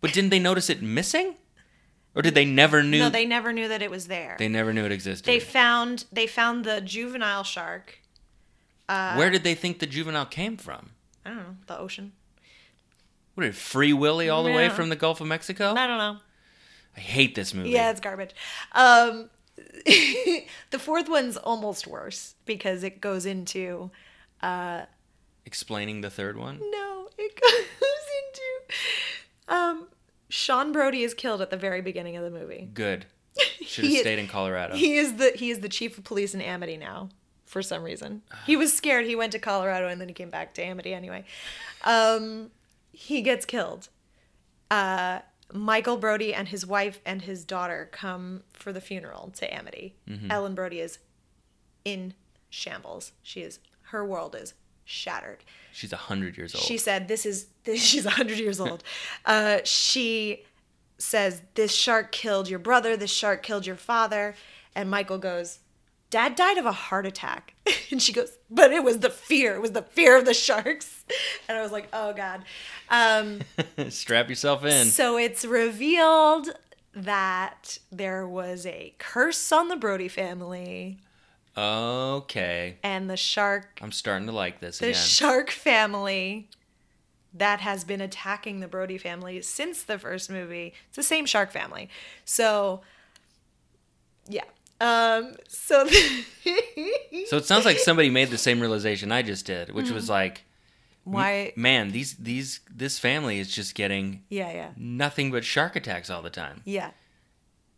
[0.00, 1.34] But didn't they notice it missing?
[2.14, 4.36] Or did they never knew No, they never knew that it was there.
[4.38, 5.26] they never knew it existed?
[5.26, 7.98] They found they found the juvenile shark.
[8.88, 10.90] Where did they think the juvenile came from?
[11.24, 12.12] I don't know the ocean.
[13.34, 15.74] What did Free Willy all the way from the Gulf of Mexico?
[15.76, 16.16] I don't know.
[16.96, 17.70] I hate this movie.
[17.70, 18.34] Yeah, it's garbage.
[18.72, 19.30] Um,
[20.70, 23.90] the fourth one's almost worse because it goes into
[25.44, 26.60] Explaining the third one.
[26.70, 27.52] no, it goes
[28.22, 29.88] into um,
[30.28, 32.68] Sean Brody is killed at the very beginning of the movie.
[32.72, 33.06] Good.
[33.64, 34.74] Should have stayed in Colorado.
[34.74, 37.08] He is the he is the chief of police in Amity now
[37.46, 38.22] for some reason.
[38.46, 39.06] He was scared.
[39.06, 41.24] He went to Colorado and then he came back to Amity anyway.
[41.84, 42.50] Um,
[42.92, 43.88] he gets killed.
[44.70, 45.20] Uh,
[45.52, 49.94] Michael Brody and his wife and his daughter come for the funeral to Amity.
[50.28, 50.98] Ellen Brody is
[51.84, 52.14] in
[52.48, 53.12] shambles.
[53.22, 55.44] She is her world is shattered.
[55.72, 56.64] She's a hundred years old.
[56.64, 58.82] She said, "This is this." She's hundred years old.
[59.24, 60.44] Uh, she
[60.98, 62.96] says, "This shark killed your brother.
[62.96, 64.34] This shark killed your father."
[64.74, 65.58] And Michael goes,
[66.10, 67.54] "Dad died of a heart attack."
[67.90, 69.54] and she goes, "But it was the fear.
[69.54, 71.04] It was the fear of the sharks."
[71.48, 72.44] And I was like, "Oh God."
[72.88, 73.40] Um,
[73.88, 74.86] Strap yourself in.
[74.86, 76.50] so it's revealed
[76.92, 80.98] that there was a curse on the Brody family,
[81.56, 82.78] Okay.
[82.82, 85.00] and the shark I'm starting to like this the again.
[85.02, 86.48] shark family
[87.34, 90.72] that has been attacking the Brody family since the first movie.
[90.88, 91.88] It's the same shark family.
[92.24, 92.82] So
[94.28, 94.44] yeah.
[94.80, 95.86] Um so
[97.26, 100.44] so it sounds like somebody made the same realization I just did, which was like,
[101.04, 104.70] why man, these these this family is just getting yeah, yeah.
[104.76, 106.62] nothing but shark attacks all the time.
[106.64, 106.90] Yeah.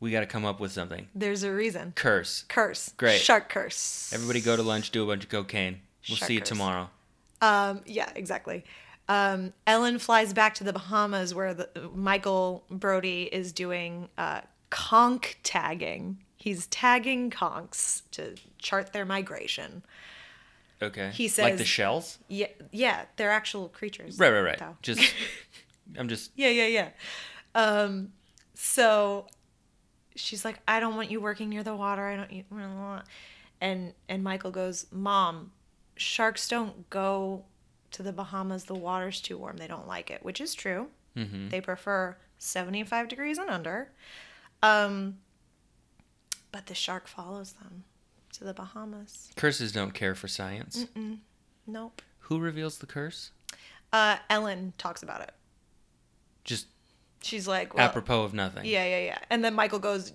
[0.00, 1.06] We got to come up with something.
[1.14, 1.92] There's a reason.
[1.94, 2.44] Curse.
[2.48, 2.92] Curse.
[2.96, 3.20] Great.
[3.20, 4.10] Shark curse.
[4.12, 5.78] Everybody go to lunch, do a bunch of cocaine.
[6.08, 6.48] We'll Shark see you curse.
[6.48, 6.90] tomorrow.
[7.40, 8.64] Um, yeah, exactly.
[9.08, 14.40] Um, Ellen flies back to the Bahamas where the, Michael Brody is doing uh,
[14.70, 16.18] conch tagging.
[16.42, 19.84] He's tagging conchs to chart their migration.
[20.82, 21.10] Okay.
[21.12, 22.18] He says like the shells.
[22.26, 24.18] Yeah, yeah, they're actual creatures.
[24.18, 24.58] Right, right, right.
[24.58, 24.76] though.
[24.82, 25.14] Just,
[25.96, 26.32] I'm just.
[26.34, 26.88] yeah, yeah, yeah.
[27.54, 28.10] Um,
[28.54, 29.28] so
[30.16, 32.04] she's like, I don't want you working near the water.
[32.04, 32.32] I don't.
[32.32, 32.44] You,
[33.60, 35.52] and and Michael goes, Mom,
[35.94, 37.44] sharks don't go
[37.92, 38.64] to the Bahamas.
[38.64, 39.58] The water's too warm.
[39.58, 40.88] They don't like it, which is true.
[41.16, 41.50] Mm-hmm.
[41.50, 43.92] They prefer 75 degrees and under.
[44.60, 45.18] Um,
[46.52, 47.84] but the shark follows them
[48.34, 49.30] to the Bahamas.
[49.36, 50.86] Curses don't care for science.
[51.66, 52.02] Nope.
[52.20, 53.30] Who reveals the curse?
[53.92, 55.32] Uh, Ellen talks about it.
[56.44, 56.66] Just
[57.22, 58.64] She's like, well, apropos of nothing.
[58.64, 59.18] Yeah, yeah, yeah.
[59.30, 60.12] And then Michael goes,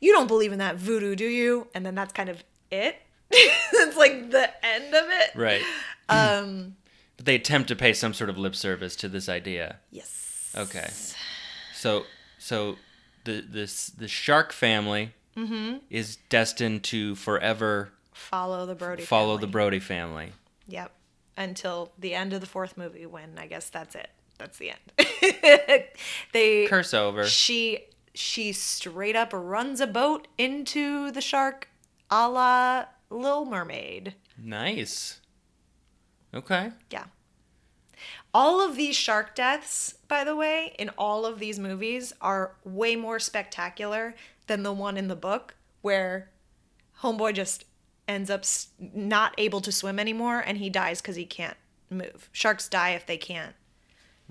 [0.00, 2.96] "You don't believe in that voodoo, do you?" And then that's kind of it.
[3.30, 5.30] it's like the end of it.
[5.34, 5.62] Right.
[6.08, 6.76] Um.
[7.16, 9.78] But they attempt to pay some sort of lip service to this idea.
[9.90, 10.54] Yes.
[10.56, 10.88] Okay.
[11.74, 12.04] So,
[12.38, 12.76] so
[13.24, 15.78] the this the shark family Mm-hmm.
[15.90, 19.02] is destined to forever Follow the Brody.
[19.02, 19.46] follow the.
[19.46, 20.32] Brody family.
[20.68, 20.90] Yep.
[21.36, 24.08] Until the end of the fourth movie, when I guess that's it.
[24.38, 25.82] That's the end.
[26.32, 27.26] they Curse over.
[27.26, 27.80] she
[28.14, 31.68] she straight up runs a boat into the shark,
[32.10, 34.14] a la Little Mermaid.
[34.38, 35.20] Nice.
[36.34, 36.70] Okay.
[36.90, 37.04] Yeah.
[38.34, 42.96] All of these shark deaths, by the way, in all of these movies are way
[42.96, 44.14] more spectacular
[44.46, 46.30] than the one in the book where
[47.02, 47.64] Homeboy just
[48.08, 48.44] ends up
[48.78, 51.56] not able to swim anymore and he dies because he can't
[51.90, 52.28] move.
[52.32, 53.54] Sharks die if they can't,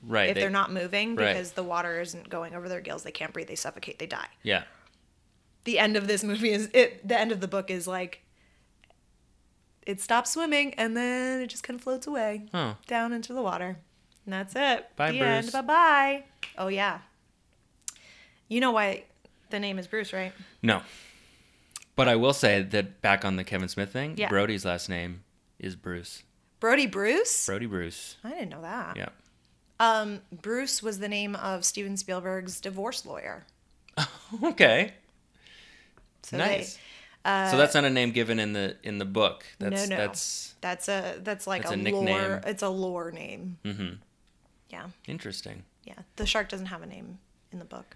[0.01, 0.30] Right.
[0.30, 1.34] if they- are not moving right.
[1.34, 3.03] because the water isn't going over their gills.
[3.03, 4.28] They can't breathe, they suffocate, they die.
[4.43, 4.63] Yeah.
[5.66, 7.05] The end of this movie is it.
[7.07, 8.22] The end of the book is like
[9.86, 12.76] it stops swimming and then it just kind of floats away Huh.
[12.88, 13.78] down into the water.
[14.26, 14.95] And that's it.
[14.95, 15.51] Bye, the Bruce.
[15.51, 16.24] Bye bye.
[16.57, 16.99] Oh yeah.
[18.47, 19.03] You know why
[19.56, 20.34] the name is Bruce, right?
[20.62, 20.82] No.
[21.95, 24.28] But I will say that back on the Kevin Smith thing, Yeah.
[24.28, 25.24] Brody's last name
[25.60, 26.24] is Bruce.
[26.60, 27.45] Brody Bruce.
[27.45, 28.18] Brody Bruce.
[28.24, 28.97] I didn't know that.
[28.97, 29.10] Yeah.
[29.80, 33.45] Um, Bruce was the name of Steven Spielberg's divorce lawyer.
[34.43, 34.93] Okay.
[36.24, 36.76] So nice.
[37.24, 39.45] They, uh, so that's not a name given in the in the book.
[39.60, 39.95] That's no.
[39.95, 42.03] that's that's a that's like That's a, a lore.
[42.03, 42.41] nickname.
[42.47, 43.58] It's a lore name.
[43.64, 43.93] Mm-hmm.
[44.72, 45.64] Yeah, Interesting.
[45.84, 45.93] yeah.
[46.16, 47.20] The shark doesn't have a name
[47.51, 47.95] in the book.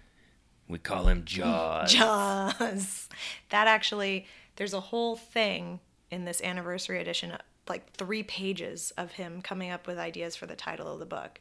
[0.70, 1.92] We call him Jaws.
[1.92, 3.08] Jaws.
[3.50, 7.32] That actually, there's a whole thing in this anniversary edition,
[7.68, 11.40] like three pages of him coming up with ideas for the title of the book.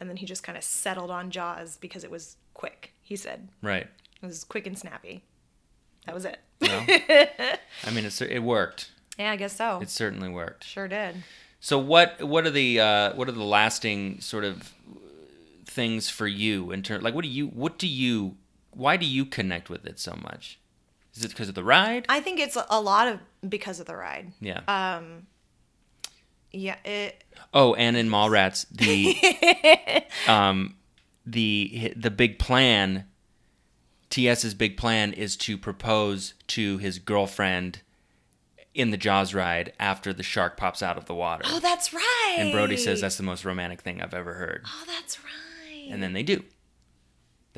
[0.00, 3.48] And then he just kind of settled on Jaws because it was quick, he said.
[3.62, 3.86] Right.
[4.22, 5.24] It was quick and snappy.
[6.06, 6.38] That was it.
[6.60, 8.92] Well, I mean, it's, it worked.
[9.18, 9.80] Yeah, I guess so.
[9.82, 10.64] It certainly worked.
[10.64, 11.16] sure did.
[11.60, 14.72] So what what are the uh, what are the lasting sort of
[15.66, 18.36] things for you in terms like what do you what do you
[18.78, 20.58] why do you connect with it so much?
[21.14, 22.06] Is it because of the ride?
[22.08, 23.18] I think it's a lot of
[23.50, 24.32] because of the ride.
[24.40, 24.60] yeah.
[26.50, 27.24] Yeah, it.
[27.52, 30.76] oh, and in Mallrats, the um
[31.26, 33.04] the the big plan
[34.10, 37.82] TS's big plan is to propose to his girlfriend
[38.74, 41.42] in the Jaws ride after the shark pops out of the water.
[41.46, 42.36] Oh, that's right.
[42.38, 44.62] and Brody says that's the most romantic thing I've ever heard.
[44.66, 45.88] Oh, that's right.
[45.90, 46.44] and then they do.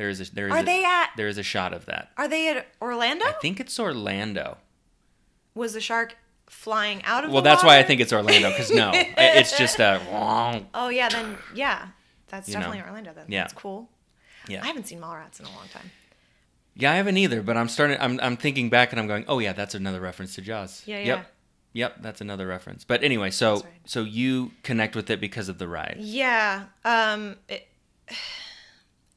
[0.00, 2.08] There is a there is Are a, they at- there is a shot of that.
[2.16, 3.26] Are they at Orlando?
[3.26, 4.56] I think it's Orlando.
[5.54, 6.16] Was the shark
[6.48, 7.88] flying out of Well, the that's why I water?
[7.88, 10.00] think it's Orlando because no, I- it's just a
[10.72, 11.88] Oh yeah, then yeah,
[12.28, 12.60] that's You know.
[12.60, 13.12] definitely Orlando.
[13.14, 13.42] Then Yeah.
[13.42, 13.90] that's cool.
[14.48, 15.90] yeah I haven't seen Mallrats in a long time.
[16.76, 17.98] yeah I haven't either, but I'm starting.
[18.00, 20.82] I'm I'm thinking back and I'm going, oh yeah, that's another reference to Jaws.
[20.86, 21.06] Yeah, Yep.
[21.06, 21.24] yeah.
[21.72, 22.82] Yep, that's another reference.
[22.84, 23.74] But anyway, so That's right.
[23.84, 25.98] so you connect with it because of the ride.
[26.00, 27.68] Yeah, um, it,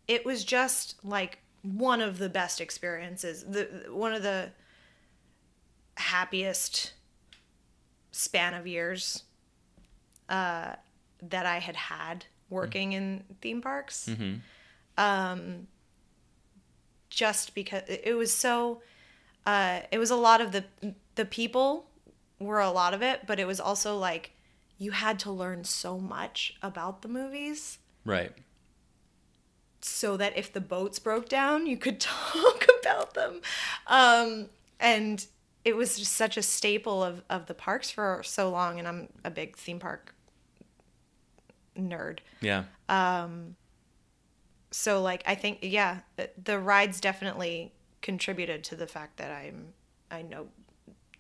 [0.08, 3.44] it was just like one of the best experiences.
[3.44, 4.52] The one of the
[5.96, 6.94] happiest
[8.12, 9.24] span of years
[10.30, 10.76] uh,
[11.22, 14.08] that I had had working in theme parks.
[14.10, 14.42] Mhm.
[14.98, 15.68] Um,
[17.10, 18.82] just because it was so,
[19.46, 20.66] uh, it was a lot of the
[21.16, 21.90] the people
[22.40, 24.32] were a lot of it, but it was also like
[24.78, 28.34] you had to learn so much about the movies Right.
[29.84, 33.42] So that if the boats broke down, you could talk about them.
[33.88, 35.26] Um, and
[35.66, 38.80] it was just such a staple of, of the parks for so long.
[38.80, 40.14] And I'm a big theme park
[41.78, 42.20] nerd.
[42.42, 42.64] Yeah.
[42.90, 43.56] Um,
[44.72, 46.00] So, like, I think, yeah,
[46.44, 47.72] the, rides definitely
[48.02, 49.74] contributed to the fact that I'm,
[50.12, 50.48] I know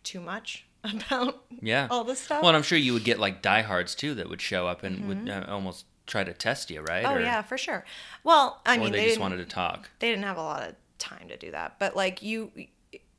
[0.03, 1.87] too much about Yeah.
[1.89, 2.41] all this stuff.
[2.41, 5.07] Well, and I'm sure you would get like diehards too that would show up and
[5.07, 7.03] would uh, almost try to test you, right?
[7.05, 7.13] Mm-hmm.
[7.13, 7.85] oh, Or- yeah, for sure.
[8.23, 9.89] Well, I mean, they, they, just wanted to talk.
[9.99, 12.49] they didn't have a lot of time to do that but like you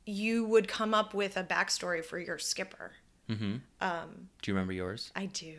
[0.07, 2.93] you would come up with a backstory for your skipper
[3.27, 3.61] Do you
[4.47, 5.11] remember yours?
[5.15, 5.57] i do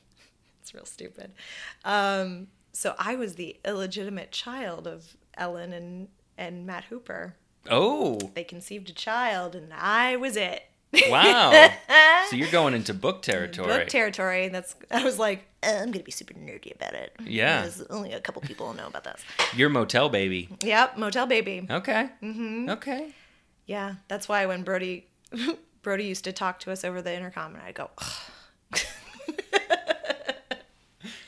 [0.60, 1.32] it's real stupid
[1.84, 7.36] um so i was the illegitimate child of ellen and and matt hooper
[7.70, 10.64] Oh, they conceived a child and i was it
[11.08, 11.70] wow.
[12.30, 13.68] so you're going into book territory.
[13.78, 17.60] book territory that's i was like "Uh, i'm gonna be super nerdy about it Yeah.
[17.62, 19.22] There's only a couple people know about this
[19.54, 20.48] You're motel baby.
[20.64, 22.08] yep motel baby Okay.
[22.22, 22.70] Mm-hmm.
[22.70, 23.10] Okay.
[23.66, 25.06] Yeah, that's why when Brody
[25.82, 27.90] Brody used to talk to us over the intercom, and I'd go,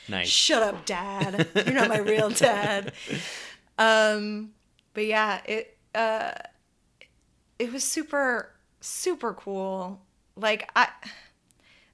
[0.09, 0.27] Nice.
[0.27, 1.47] "Shut up, Dad!
[1.55, 2.91] You're not my real dad."
[3.77, 4.51] Um,
[4.93, 6.31] but yeah, it uh,
[7.59, 8.49] it was super
[8.81, 10.01] super cool.
[10.35, 10.89] Like I,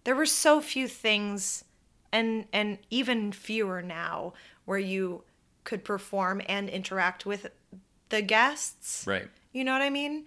[0.04, 1.64] there were so few things,
[2.12, 4.34] and and even fewer now
[4.66, 5.24] where you
[5.64, 7.48] could perform and interact with
[8.10, 9.06] the guests.
[9.06, 9.28] Right.
[9.52, 10.26] You know what I mean?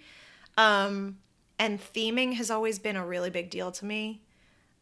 [0.56, 1.18] Um,
[1.58, 4.22] and theming has always been a really big deal to me.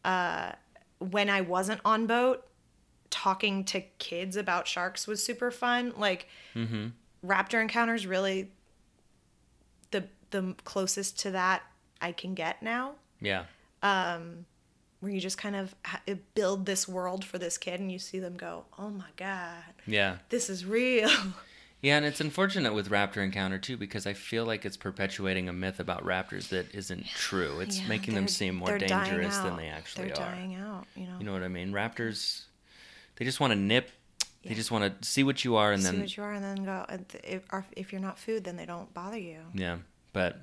[0.03, 0.51] Uh,
[0.99, 2.45] when I wasn't on boat,
[3.09, 5.93] talking to kids about sharks was super fun.
[5.97, 6.27] Like
[7.25, 8.51] raptor encounters, really
[9.91, 11.63] the the closest to that
[12.01, 12.93] I can get now.
[13.21, 13.45] Yeah.
[13.83, 14.45] Um,
[14.99, 15.73] where you just kind of
[16.35, 20.17] build this world for this kid, and you see them go, "Oh my god, Yeah.
[20.29, 21.09] this is real."
[21.81, 25.53] Yeah, and it's unfortunate with Raptor Encounter too because I feel like it's perpetuating a
[25.53, 27.61] myth about raptors that isn't true.
[27.61, 30.31] It's Yeah, making them seem more dangerous than they actually They're are.
[30.35, 30.87] dying out.
[30.97, 31.15] You know.
[31.19, 31.71] You know what I mean?
[31.71, 32.41] Raptors,
[33.15, 33.91] they just want to nip.
[34.43, 36.33] They just want to see what you are and see then see what you are
[36.33, 36.85] and then go
[37.23, 37.43] if,
[37.77, 39.77] if you're not food then they don't bother you Yeah,
[40.13, 40.37] but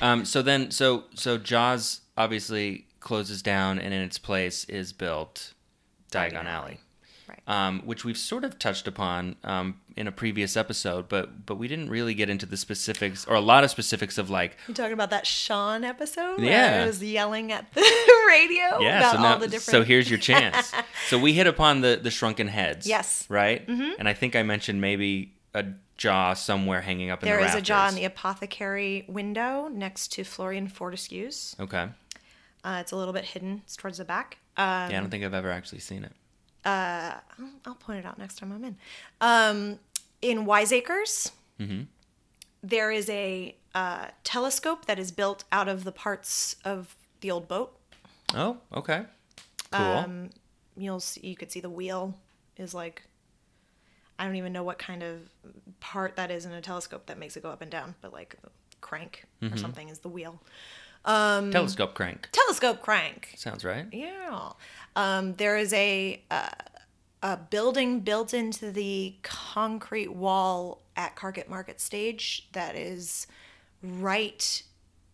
[0.00, 5.52] um, so then so so Jaws obviously closes down, and in its place is built
[6.10, 6.80] Diagon Diagon Alley.
[7.28, 7.40] right.
[7.46, 11.66] Um, which we've sort of touched upon um, in a previous episode, but but we
[11.68, 14.92] didn't really get into the specifics or a lot of specifics of like You talking
[14.92, 16.38] about that Sean episode?
[16.38, 16.82] Where Yeah.
[16.82, 17.80] I was yelling at the
[18.28, 18.98] radio yeah.
[19.00, 19.62] about So all now, the different.
[19.62, 20.72] so here's your chance.
[21.08, 22.86] so we hit upon the the shrunken heads.
[22.86, 23.26] Yes.
[23.28, 23.66] Right.
[23.66, 23.92] Mm-hmm.
[23.98, 25.64] And I think I mentioned maybe a
[26.02, 30.08] jaw somewhere hanging up in There the is a jaw in the apothecary window next
[30.14, 31.54] to Florean Fortescue's.
[31.60, 31.88] Okay.
[32.64, 33.62] Uh, it's a little bit hidden.
[33.64, 34.38] It's towards the back.
[34.56, 36.12] Um, Yeah, I don't think I've ever actually seen it.
[36.64, 38.76] uh, I'll- I'll point it out next time I'm in.
[39.20, 39.78] Um,
[40.20, 41.82] in Wiseacres, Mm-hmm.
[42.62, 47.46] there is a uh, telescope that is built out of the parts of the old
[47.48, 47.76] boat.
[48.34, 49.04] Oh, okay.
[49.70, 49.80] Cool.
[49.86, 50.30] Um,
[50.76, 52.18] You'll see, you could see the wheel
[52.56, 53.02] is like
[54.18, 55.20] I don't even know what kind of
[55.80, 58.36] part that is in a telescope that makes it go up and down, but like
[58.80, 59.54] crank Mm-hmm.
[59.54, 60.40] or something is the wheel.
[61.04, 62.28] Um, Telescope crank.
[62.30, 63.34] Telescope crank.
[63.36, 63.86] Sounds right.
[63.90, 64.50] Yeah.
[64.94, 66.48] Um, there is a uh,
[67.24, 73.26] a building built into the concrete wall at Carkitt Market Stage that is
[73.82, 74.62] right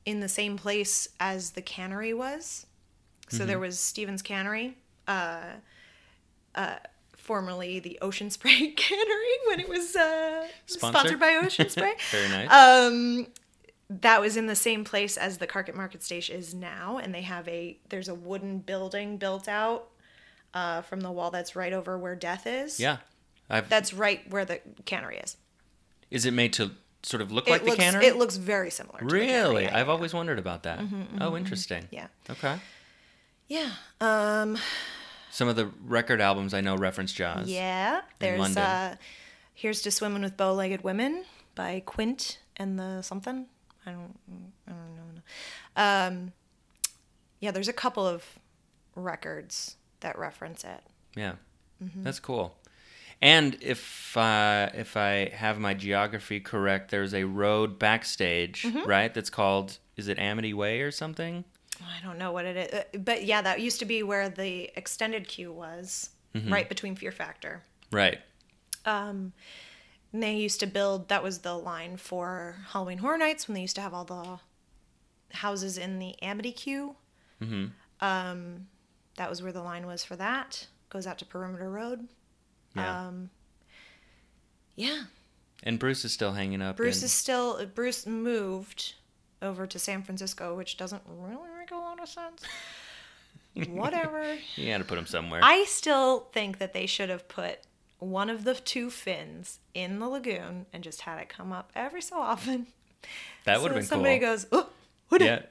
[0.04, 2.66] in the same place as the cannery was.
[3.30, 4.76] So there was Stevens Cannery,
[5.06, 5.42] uh,
[6.54, 6.76] uh,
[7.28, 11.20] formerly the Ocean Spray Cannery when it was uh, Sponsored?
[11.20, 11.92] by Ocean Spray.
[12.10, 12.50] Very nice.
[12.50, 13.26] Um,
[13.90, 17.20] that was in the same place as the Carkitt Market Station is now, and they
[17.20, 19.88] have a there's a wooden building built out
[20.54, 22.80] uh, from the wall that's right over where Death is.
[22.80, 22.96] yeah.
[23.50, 25.36] I've, that's right where the cannery is.
[26.10, 26.70] is it made to
[27.02, 28.06] sort of look It like looks the cannery?
[28.06, 29.00] it looks very similar.
[29.00, 29.68] To the cannery, really?
[29.68, 30.80] I've always wondered about that.
[31.20, 31.86] oh, interesting.
[31.90, 32.06] yeah.
[32.30, 32.56] Okay.
[33.48, 33.70] yeah.
[34.00, 34.58] Um,
[35.30, 37.48] Some of the record albums I know reference Jaws.
[37.48, 38.00] yeah.
[38.18, 38.96] There's uh,
[39.54, 41.24] here's to swimming with bow-legged women
[41.54, 43.46] by Quint and the something.
[43.86, 44.14] I don't
[44.66, 45.22] I don't know.
[45.76, 46.32] Um,
[47.40, 48.24] yeah, there's a couple of
[48.94, 50.82] records that reference it.
[51.16, 51.32] Yeah.
[51.82, 52.02] Mm-hmm.
[52.02, 52.54] That's cool.
[53.20, 58.88] And if uh, if I have my geography correct, there's a road backstage, Mm-hmm.
[58.88, 59.12] right?
[59.12, 61.44] That's called is it Amity Way or something?
[61.82, 64.70] I don't know what it is, uh, but yeah, that used to be where the
[64.76, 66.10] extended queue was,
[66.46, 67.62] right between Fear Factor.
[67.90, 68.18] Right.
[68.84, 69.32] Um,
[70.12, 71.08] and they used to build.
[71.08, 74.40] That was the line for Halloween Horror Nights when they used to have all the
[75.36, 76.96] houses in the Amity queue.
[77.42, 77.66] Mm-hmm.
[78.00, 78.66] Um,
[79.16, 80.66] that was where the line was for that.
[80.90, 82.08] Goes out to Perimeter Road.
[82.74, 83.08] Yeah.
[83.08, 83.30] Um,
[84.76, 85.02] yeah,
[85.64, 86.76] and Bruce is still hanging up.
[86.76, 87.64] Bruce in- is still.
[87.74, 88.94] Bruce moved
[89.42, 92.42] over to San Francisco, which doesn't really make a lot of sense.
[93.70, 94.36] Whatever.
[94.56, 95.40] You had to put him somewhere.
[95.42, 97.60] I still think that they should have put
[97.98, 102.02] one of the two fins in the lagoon and just had it come up every
[102.02, 102.66] so often.
[103.44, 104.38] that would have been somebody cool.
[104.38, 104.70] Somebody goes, oh,
[105.08, 105.42] what yeah.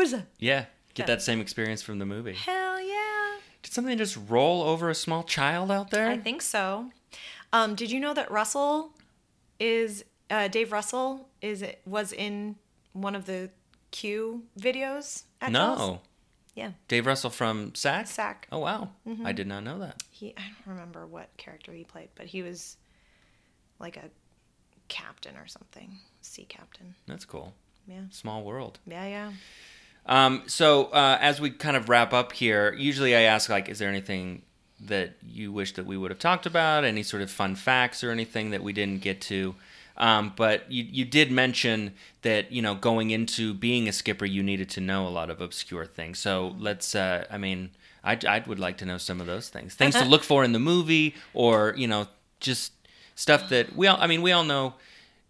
[0.00, 0.26] is that?
[0.38, 0.64] Yeah.
[0.94, 2.34] Get that same experience from the movie.
[2.34, 3.36] Hell yeah.
[3.62, 6.08] Did something just roll over a small child out there?
[6.08, 6.90] I think so.
[7.52, 8.92] Um, did you know that Russell
[9.58, 12.56] is uh, Dave Russell is was in
[12.92, 13.50] one of the
[13.90, 16.00] Q videos at no.
[16.54, 18.06] Yeah, Dave Russell from SAK?
[18.06, 18.48] SAK.
[18.52, 18.90] Oh wow.
[19.08, 19.26] Mm-hmm.
[19.26, 20.02] I did not know that.
[20.10, 22.76] He I don't remember what character he played, but he was
[23.78, 24.10] like a
[24.88, 26.94] captain or something, sea captain.
[27.06, 27.54] That's cool.
[27.86, 28.78] Yeah, Small world.
[28.86, 29.32] yeah, yeah.
[30.04, 33.78] Um, so uh, as we kind of wrap up here, usually I ask like, is
[33.78, 34.42] there anything
[34.80, 36.84] that you wish that we would have talked about?
[36.84, 39.54] Any sort of fun facts or anything that we didn't get to?
[39.96, 44.42] Um, but you you did mention that you know going into being a skipper, you
[44.42, 46.18] needed to know a lot of obscure things.
[46.18, 46.94] So let's.
[46.94, 47.70] Uh, I mean,
[48.02, 49.74] I I would like to know some of those things.
[49.74, 52.06] Things to look for in the movie, or you know,
[52.40, 52.72] just
[53.14, 53.98] stuff that we all.
[54.00, 54.74] I mean, we all know.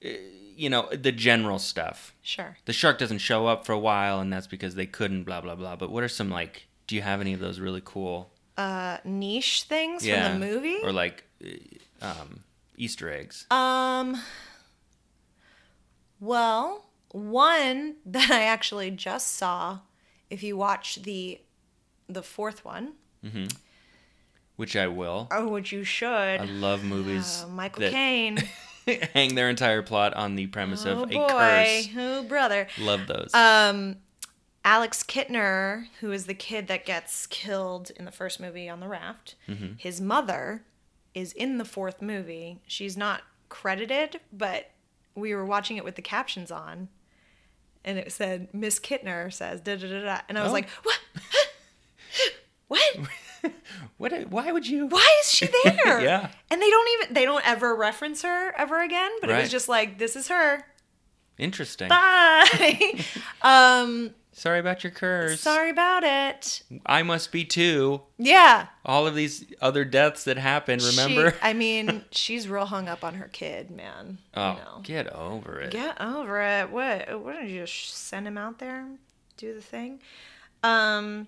[0.05, 0.09] uh,
[0.57, 2.57] You know the general stuff Sure.
[2.67, 5.57] the shark doesn't show up for a while and that's because they couldn't blah blah
[5.57, 8.99] blah but what are some like do you have any of those really cool Uh,
[9.05, 10.79] niche things yeah from the movie.
[10.85, 12.45] or like uh, um
[12.77, 14.21] easter eggs Um.
[16.23, 19.81] Well, one that I actually just saw,
[20.31, 21.41] if you watch the
[22.09, 22.93] the fourth one,
[24.55, 25.27] which i will.
[25.33, 26.09] Oh, which you should,
[26.41, 28.39] i love movies uh, Michael Caine.
[29.15, 32.69] hang their entire plot on the premise Oh of a boy, curse oh brother.
[32.79, 33.97] love those Um,
[34.65, 38.87] Alex Kintner, who is the kid that gets killed in the first movie on the
[38.89, 39.73] raft, Mm-hmm.
[39.79, 40.63] his mother
[41.15, 42.61] is in the fourth movie.
[42.69, 44.71] She's not credited, but
[45.15, 46.89] we were watching it with the captions on,
[47.85, 50.55] and it said Miss Kintner says da da da da, and I was Oh.
[50.55, 50.99] like, what?
[52.69, 52.97] what?
[53.99, 56.01] what why would you Why is she there?
[56.03, 56.31] Yeah.
[56.51, 59.11] And they don't even they don't ever reference her ever again.
[59.21, 60.65] But it was just like this is her.
[61.39, 63.05] interesting Bye.
[63.43, 65.41] um, Sorry about your curse.
[65.41, 66.63] Sorry about it.
[66.87, 68.01] I must be too.
[68.17, 68.69] Yeah.
[68.85, 71.33] All of these other deaths that happen, remember?
[71.33, 74.19] She, I mean, she's real hung up on her kid, man.
[74.35, 74.81] oh, you know.
[74.83, 75.71] get over it.
[75.71, 76.71] Get over it.
[76.71, 77.23] What?
[77.23, 78.87] What did you just send him out there?
[79.37, 80.01] Do the thing.
[80.63, 81.27] Um.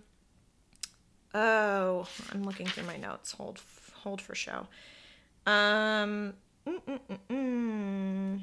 [1.34, 3.32] Oh, I'm looking through my notes.
[3.32, 3.60] Hold,
[3.96, 4.66] hold for show.
[5.46, 6.32] Um.
[6.66, 7.00] mm, mm,
[7.30, 8.40] mm,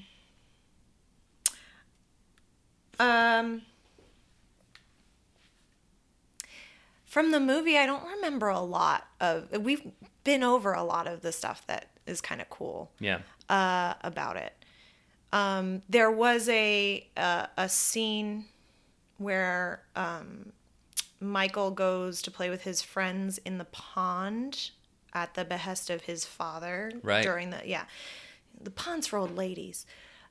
[2.99, 2.99] mm.
[2.99, 3.64] Um.
[7.12, 9.51] From the movie, I don't remember a lot of.
[9.59, 9.86] We've
[10.24, 13.20] been over a lot of the stuff that is kind of cool Yeah.
[13.49, 14.53] uh, about it.
[15.34, 18.45] Um, there was a a, a scene
[19.18, 20.53] where um,
[21.20, 24.72] Michael goes to play with his friends in the pond
[25.14, 27.24] at the behest of his father Right.
[27.24, 27.84] during the yeah
[28.57, 29.86] the pond's for old ladies.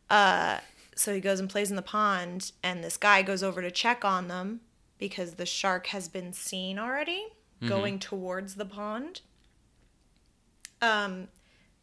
[0.08, 0.60] Uh,
[0.96, 4.02] so he goes and plays in the pond, and this guy goes over to check
[4.02, 4.60] on them
[5.00, 7.26] because the shark has been seen already
[7.66, 9.20] going towards the pond.
[10.80, 11.28] Um,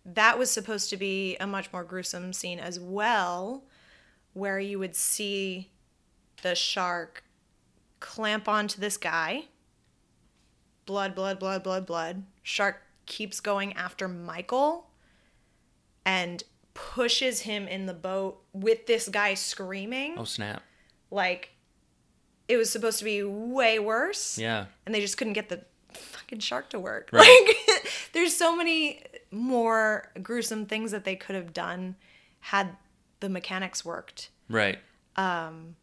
[0.05, 3.63] that was supposed to be a much more gruesome scene as well,
[4.33, 5.69] where you would see
[6.41, 7.23] the shark
[7.99, 9.45] clamp onto this guy.
[10.85, 12.23] Blood, blood, blood, blood, blood.
[12.41, 14.89] Shark keeps going after Michael
[16.05, 16.43] and
[16.73, 20.15] pushes him in the boat with this guy screaming.
[20.17, 20.63] Oh, snap.
[21.11, 21.51] Like,
[22.47, 24.65] it was supposed to be way worse Yeah.
[24.85, 25.61] and they just couldn't get the
[25.93, 27.09] fucking shark to work.
[27.11, 27.25] Right.
[27.67, 31.95] Like there's so many more gruesome things that they could have done
[32.39, 32.75] had
[33.19, 34.29] the mechanics worked.
[34.49, 34.79] Right.
[35.15, 35.75] Um,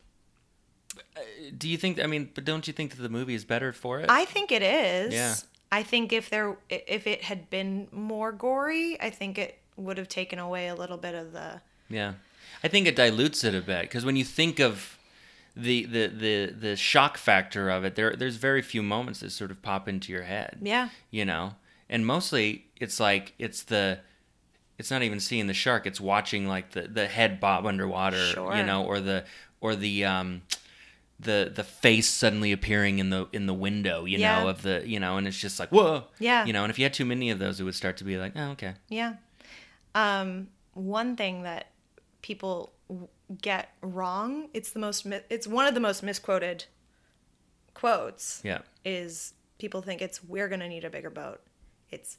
[1.56, 2.00] do you think?
[2.02, 4.06] I mean, but don't you think that the movie is better for it?
[4.08, 5.12] I think it is.
[5.12, 5.34] Yeah.
[5.72, 10.08] I think if there if it had been more gory, I think it would have
[10.08, 11.60] taken away a little bit of the
[11.90, 12.14] yeah,
[12.62, 14.98] I think it dilutes it a bit because when you think of
[15.56, 19.50] the, the the the shock factor of it, there there's very few moments that sort
[19.50, 20.58] of pop into your head.
[20.62, 20.88] yeah.
[21.10, 21.54] You know,
[21.88, 24.00] and mostly it's like it's the
[24.78, 28.16] it's not even seeing the shark; it's watching like the the head bob underwater.
[28.16, 28.56] Sure.
[28.56, 29.24] You know, or the
[29.60, 30.42] or the um
[31.20, 34.04] the the face suddenly appearing in the in the window.
[34.04, 34.40] You Yeah.
[34.42, 36.04] know, of the you know, and it's just like whoa.
[36.18, 36.44] Yeah.
[36.44, 38.16] You know, and if you had too many of those, it would start to be
[38.16, 38.74] like, oh, okay.
[38.88, 39.14] Yeah.
[39.94, 41.68] Um, one thing that
[42.22, 42.72] people
[43.40, 46.64] get wrong, it's the most it's one of the most misquoted
[47.74, 48.40] quotes.
[48.44, 48.58] Yeah.
[48.84, 51.40] is people think it's we're gonna need a bigger boat.
[51.90, 52.18] It's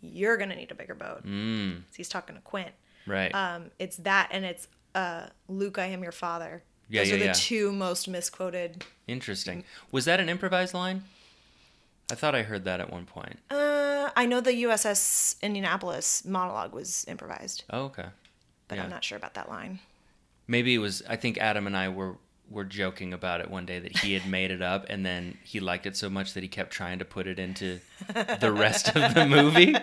[0.00, 1.24] you're gonna need a bigger boat.
[1.24, 2.70] Mm, So he's talking to Quint.
[3.06, 3.34] right.
[3.34, 6.62] Um, it's that and it's uh, Luke, I am your father.
[6.88, 7.32] Yeah, Those yeah, are the yeah.
[7.34, 8.84] two most misquoted.
[9.06, 9.64] Interesting.
[9.90, 11.04] Was that an improvised line?
[12.10, 13.38] I thought I heard that at one point.
[13.50, 18.06] Uh, I know the USS Indianapolis monologue was improvised, Oh, okay.
[18.68, 18.84] but Yeah.
[18.84, 19.78] I'm not sure about that line.
[20.52, 21.02] Maybe it was.
[21.08, 22.16] I think Adam and I were
[22.50, 25.58] were joking about it one day that he had made it up, and then he
[25.60, 27.80] liked it so much that he kept trying to put it into
[28.40, 29.74] the rest of the movie,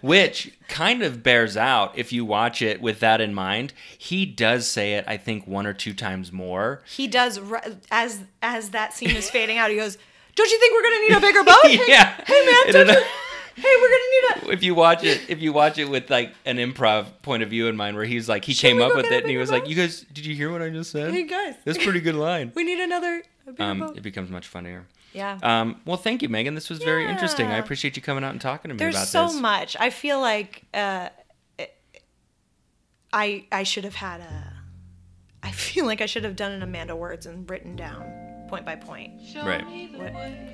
[0.00, 3.72] which kind of bears out if you watch it with that in mind.
[3.98, 6.82] He does say it, I think, one or two times more.
[6.86, 7.40] He does
[7.90, 9.70] as as that scene is fading out.
[9.70, 9.98] He goes,
[10.36, 11.56] "Don't you think we're gonna need a bigger boat?
[11.64, 12.14] Hey, yeah.
[12.24, 13.06] Hey man, And don't you?
[13.58, 16.32] Hey, we're gonna need a." if you watch it if you watch it with like
[16.46, 19.06] an improv point of view in mind where he's like he Should came up with
[19.06, 21.24] it and he was like you guys did you hear what i just said Hey
[21.24, 23.22] guys, that's a pretty good line we need another
[23.58, 23.96] um, boat.
[23.96, 25.38] it becomes much funnier Yeah.
[25.42, 28.40] um, well thank you megan this was very interesting i appreciate you coming out and
[28.40, 29.76] talking to me There's about so this much.
[29.78, 31.08] I feel like uh,
[33.12, 34.52] I I should have had a.
[35.42, 38.02] I feel like I should have done an Amanda words and written down
[38.48, 39.12] point by point
[39.44, 39.64] right
[39.96, 40.12] what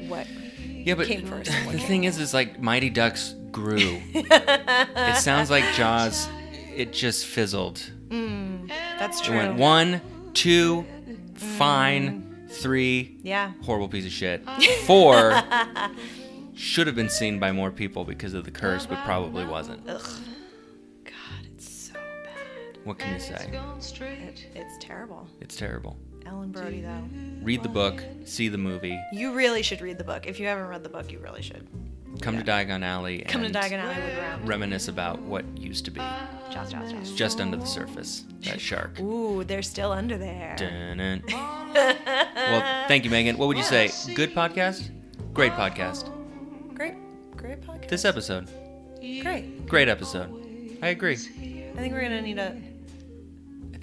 [0.08, 0.26] what
[0.68, 5.64] yeah but came first the thing is is like mighty ducks grew it sounds like
[5.74, 6.28] jaws
[6.74, 8.68] it just fizzled mm,
[8.98, 9.34] that's true.
[9.34, 10.00] it went one
[10.34, 11.38] two mm.
[11.38, 13.52] fine three Yeah.
[13.62, 14.48] horrible piece of shit.
[14.86, 15.34] Four
[16.54, 19.88] should have been seen by more people because of the curse, but probably wasn't.
[19.88, 20.00] Ugh.
[21.04, 22.78] God, it's so bad.
[22.84, 23.50] What can you say?
[23.52, 25.26] It, it's terrible.
[25.40, 25.96] It's terrible.
[26.26, 27.04] Ellen Brody though.
[27.42, 30.26] Read the book, see the movie, You really should read the book.
[30.26, 31.66] If you haven't read the book, you really should.
[32.22, 34.48] come to Diagon Alley, and Come to Diagon Alley around.
[34.48, 36.00] reminisce about what used to be.
[36.50, 37.12] Jaws, jaws, jaws.
[37.12, 38.98] Just under the surface, that shark.
[39.00, 40.56] Ooh, they're still under there.
[41.74, 43.36] Well, thank you, Megan.
[43.36, 43.90] What would you say?
[44.14, 44.90] Good podcast?
[45.32, 46.08] Great podcast.
[46.74, 46.94] Great,
[47.36, 47.88] great podcast.
[47.88, 48.48] This episode,
[49.22, 49.66] great.
[49.66, 50.30] great episode.
[50.82, 51.14] I agree.
[51.14, 52.56] I think we're gonna need a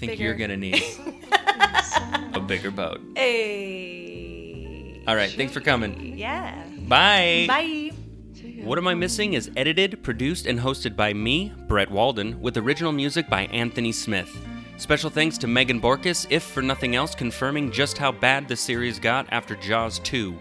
[0.01, 0.23] think Bigger.
[0.23, 0.83] you're gonna need
[2.33, 2.99] a bigger boat.
[3.17, 5.03] a.
[5.07, 6.17] All right, thanks for coming.
[6.17, 6.63] Yeah.
[6.87, 7.45] Bye.
[7.47, 7.91] Bye.
[8.63, 12.91] What Am I Missing is edited, produced, and hosted by me, Brett Walden, with original
[12.91, 14.35] music by Anthony Smith.
[14.77, 18.97] Special thanks to Megan Borkus, if for nothing else, confirming just how bad the series
[18.99, 20.35] got after Jaws 2.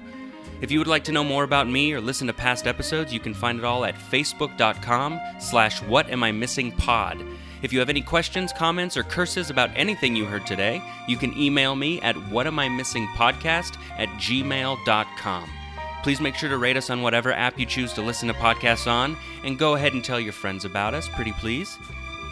[0.62, 3.20] If you would like to know more about me or listen to past episodes, you
[3.20, 6.08] can find it all at facebook.com slash what
[7.62, 7.68] am I missing pod.
[7.68, 11.36] If you have any questions, comments, or curses about anything you heard today, you can
[11.36, 15.50] email me at whatamimissingpodcast at gmail.com.
[16.02, 18.86] Please make sure to rate us on whatever app you choose to listen to podcasts
[18.90, 21.76] on, and go ahead and tell your friends about us, pretty please.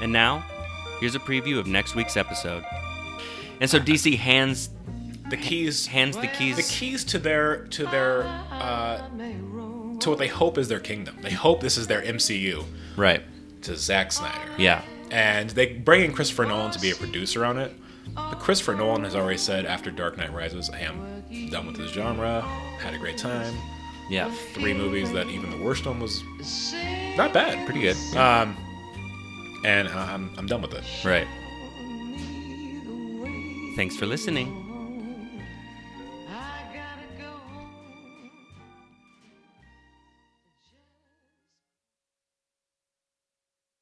[0.01, 0.45] And now,
[1.01, 2.65] here's a preview of next week's episode.
[3.61, 4.71] And so DC hands
[5.31, 6.57] The keys hands the keys.
[6.57, 9.07] the keys to their to their uh,
[10.01, 11.19] to what they hope is their kingdom.
[11.21, 12.65] They hope this is their MCU
[12.97, 13.23] Right.
[13.63, 14.53] to Zack Snyder.
[14.57, 14.81] Yeah.
[15.11, 17.73] And they bring in Christopher Nolan to be a producer on it.
[18.15, 21.93] But Christopher Nolan has already said after Dark Knight Rises, I am done with this
[21.93, 22.41] genre.
[22.81, 23.55] Had a great time.
[24.11, 24.33] Yeah.
[24.55, 26.23] Three movies that even the worst one was
[27.17, 27.65] not bad.
[27.67, 27.97] Pretty good.
[28.17, 28.57] Um,
[29.65, 30.85] and I'm, I'm done with it.
[31.05, 31.27] Right.
[33.77, 34.68] Thanks for listening.